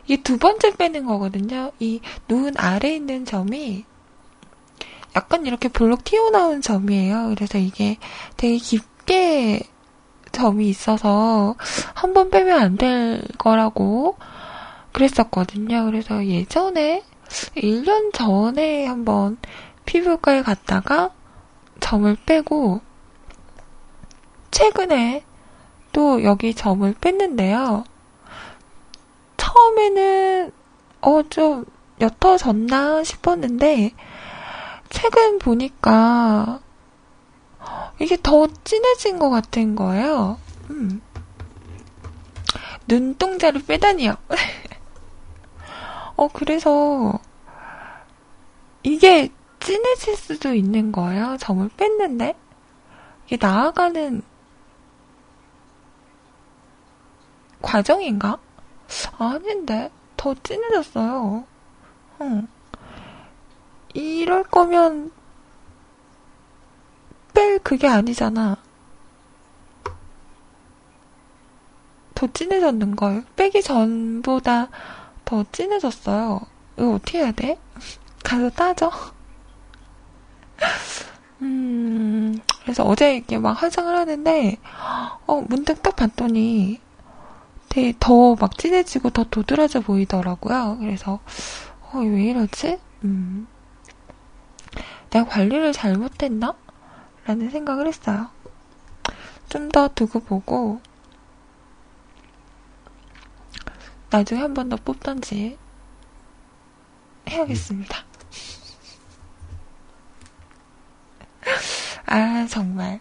이게 0.05 0.21
두 0.23 0.37
번째 0.37 0.71
빼는 0.77 1.05
거거든요. 1.05 1.71
이 1.79 1.99
눈 2.29 2.53
아래 2.57 2.95
있는 2.95 3.25
점이 3.25 3.83
약간 5.15 5.45
이렇게 5.45 5.67
볼록 5.67 6.05
튀어나온 6.05 6.61
점이에요. 6.61 7.33
그래서 7.35 7.57
이게 7.57 7.97
되게 8.37 8.55
깊게 8.57 9.63
점이 10.31 10.69
있어서 10.69 11.55
한 11.95 12.13
번 12.13 12.29
빼면 12.29 12.57
안 12.59 12.77
될 12.77 13.21
거라고 13.37 14.15
그랬었거든요. 14.93 15.85
그래서 15.85 16.25
예전에 16.25 17.03
1년 17.57 18.13
전에 18.13 18.85
한번 18.85 19.37
피부과에 19.85 20.41
갔다가 20.41 21.11
점을 21.79 22.15
빼고 22.25 22.81
최근에 24.51 25.23
또 25.91 26.23
여기 26.23 26.53
점을 26.53 26.93
뺐는데요. 27.01 27.83
처음에는 29.37 30.51
어 31.01 31.23
좀 31.29 31.65
옅어졌나 31.99 33.03
싶었는데 33.03 33.91
최근 34.89 35.39
보니까 35.39 36.59
이게 37.99 38.17
더 38.21 38.47
진해진 38.63 39.19
것 39.19 39.29
같은 39.29 39.75
거예요. 39.75 40.37
음. 40.69 41.01
눈동자를 42.87 43.63
빼다니요. 43.63 44.15
어, 46.15 46.27
그래서 46.27 47.19
이게 48.83 49.31
진해질 49.59 50.15
수도 50.17 50.53
있는 50.53 50.91
거예요. 50.91 51.37
점을 51.39 51.67
뺐는데. 51.77 52.35
이게 53.25 53.37
나아가는 53.39 54.21
과정인가? 57.61 58.37
아닌데. 59.17 59.89
더 60.17 60.35
진해졌어요. 60.43 61.45
응. 62.21 62.47
이럴 63.93 64.43
거면 64.43 65.11
뺄 67.33 67.59
그게 67.59 67.87
아니잖아. 67.87 68.57
더 72.13 72.27
진해졌는 72.27 72.95
걸. 72.95 73.25
빼기 73.35 73.61
전보다 73.61 74.69
더 75.33 75.43
진해졌어요. 75.51 76.41
이거 76.77 76.93
어떻게 76.93 77.19
해야 77.19 77.31
돼? 77.31 77.57
가서 78.23 78.49
따져. 78.51 78.91
음, 81.41 82.39
그래서 82.61 82.83
어제 82.83 83.15
이렇게 83.17 83.37
막 83.37 83.51
화장을 83.61 83.93
하는데, 83.95 84.57
어, 85.27 85.41
문득 85.47 85.81
딱 85.81 85.95
봤더니, 85.95 86.79
되게 87.69 87.93
더 87.99 88.35
막 88.39 88.57
진해지고 88.57 89.09
더 89.09 89.23
도드라져 89.23 89.81
보이더라고요. 89.81 90.77
그래서, 90.79 91.19
어, 91.91 91.99
왜 91.99 92.25
이러지? 92.25 92.77
음. 93.03 93.47
내가 95.09 95.25
관리를 95.25 95.73
잘못했나? 95.73 96.55
라는 97.25 97.49
생각을 97.49 97.87
했어요. 97.87 98.27
좀 99.49 99.69
더 99.71 99.87
두고 99.89 100.19
보고, 100.21 100.81
나중에 104.13 104.41
한 104.41 104.53
번 104.53 104.69
더 104.69 104.75
뽑던지 104.77 105.57
해야겠습니다. 107.27 108.05
아, 112.05 112.45
정말. 112.47 112.99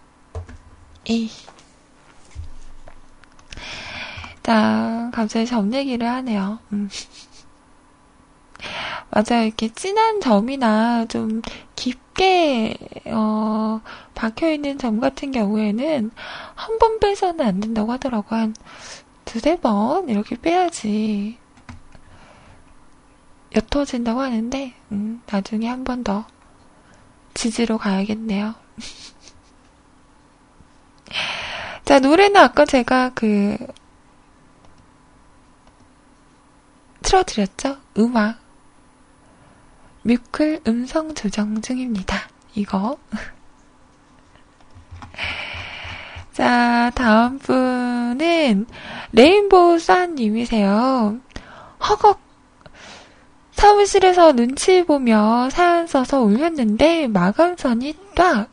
에이. 1.07 1.31
자, 4.43 5.11
갑자기 5.13 5.45
점 5.47 5.73
얘기를 5.75 6.09
하네요. 6.09 6.59
음. 6.73 6.89
맞아요. 9.11 9.45
이렇게 9.45 9.69
진한 9.69 10.21
점이나 10.21 11.05
좀 11.07 11.43
깊, 11.77 12.01
높게 12.13 12.77
어, 13.07 13.81
박혀 14.15 14.51
있는 14.53 14.77
점 14.79 15.01
같은 15.01 15.33
경우에는 15.33 16.11
한 16.55 16.79
번 16.79 16.99
빼서는 17.01 17.45
안 17.47 17.61
된다고 17.61 17.93
하더라고요. 17.93 18.39
한 18.41 18.55
두세 19.33 19.57
번 19.57 20.11
이렇게 20.11 20.37
빼야지 20.37 21.39
옅어진다고 23.55 24.21
하는데 24.21 24.75
음, 24.93 25.23
나중에 25.27 25.69
한 25.69 25.85
번 25.85 26.05
더 26.05 26.27
지지로 27.33 27.79
가야겠네요. 27.79 28.55
자, 31.87 31.99
노래는 31.99 32.37
아까 32.37 32.67
제가 32.67 33.13
그, 33.15 33.57
틀어드렸죠? 37.03 37.79
음악. 37.99 38.39
뮤클 40.03 40.61
음성 40.67 41.15
조정 41.15 41.63
중입니다. 41.63 42.29
이거. 42.55 42.99
자, 46.43 46.91
다음 46.97 47.39
분은 47.39 48.67
레인보우 49.13 49.79
싼님이세요. 49.79 51.21
허걱 51.89 52.21
사무실에서 53.53 54.33
눈치 54.33 54.83
보며 54.83 55.49
사연 55.53 55.87
써서 55.87 56.21
올렸는데 56.21 57.07
마감선이 57.07 57.95
딱 58.17 58.49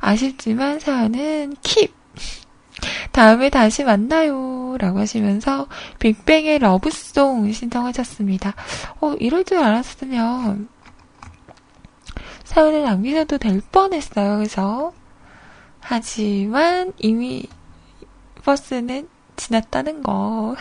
아쉽지만 0.00 0.80
사연은 0.80 1.56
킵. 1.56 1.90
다음에 3.12 3.50
다시 3.50 3.84
만나요. 3.84 4.78
라고 4.78 5.00
하시면서 5.00 5.66
빅뱅의 5.98 6.60
러브송 6.60 7.52
신청하셨습니다. 7.52 8.54
어, 9.02 9.12
이럴 9.20 9.44
줄 9.44 9.58
알았으면 9.58 10.70
사연을 12.44 12.82
남기셔도 12.84 13.36
될 13.36 13.60
뻔했어요. 13.70 14.36
그래서 14.36 14.94
하지만 15.88 16.92
이미 16.98 17.46
버스는 18.42 19.08
지났다는 19.36 20.02
거. 20.02 20.56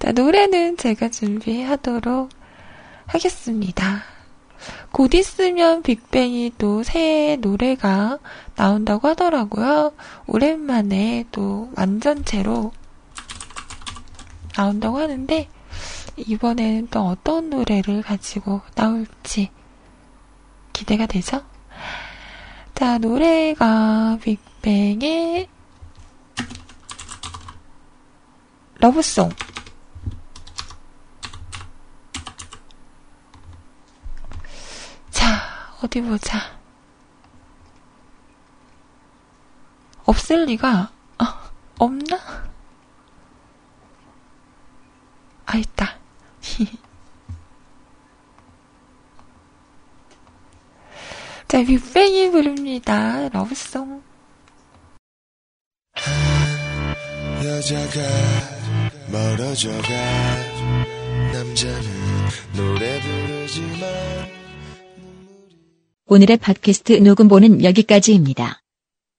자, 0.00 0.10
노래는 0.10 0.76
제가 0.76 1.10
준비하도록 1.10 2.28
하겠습니다. 3.06 4.02
곧 4.90 5.14
있으면 5.14 5.82
빅뱅이 5.82 6.54
또 6.58 6.82
새 6.82 7.38
노래가 7.40 8.18
나온다고 8.56 9.06
하더라고요. 9.06 9.92
오랜만에 10.26 11.26
또 11.30 11.70
완전체로 11.76 12.72
나온다고 14.56 14.98
하는데, 14.98 15.48
이번에는 16.16 16.88
또 16.90 17.02
어떤 17.06 17.48
노래를 17.48 18.02
가지고 18.02 18.60
나올지 18.74 19.50
기대가 20.72 21.06
되죠? 21.06 21.44
자, 22.78 22.96
노래가 22.96 24.18
빅뱅의 24.22 25.48
러브송. 28.76 29.30
어디 35.80 36.02
보자. 36.02 36.38
없을 40.04 40.44
리가 40.44 40.90
어, 41.18 41.24
없나? 41.78 42.18
아 45.46 45.56
있다. 45.56 45.98
자, 51.48 51.64
빅뱅이 51.64 52.30
부릅니다. 52.30 53.26
러브송. 53.30 54.02
여자가 57.42 58.00
멀어져가 59.10 59.88
남자는 61.32 61.82
노래 62.54 63.00
부르지만 63.00 63.80
오늘의 66.04 66.36
팟캐스트 66.36 66.92
녹음본은 66.92 67.64
여기까지입니다. 67.64 68.60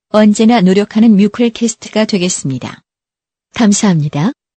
언제나 0.09 0.61
노력하는 0.61 1.15
뮤클캐스트가 1.15 2.05
되겠습니다. 2.05 2.83
감사합니다. 3.55 4.31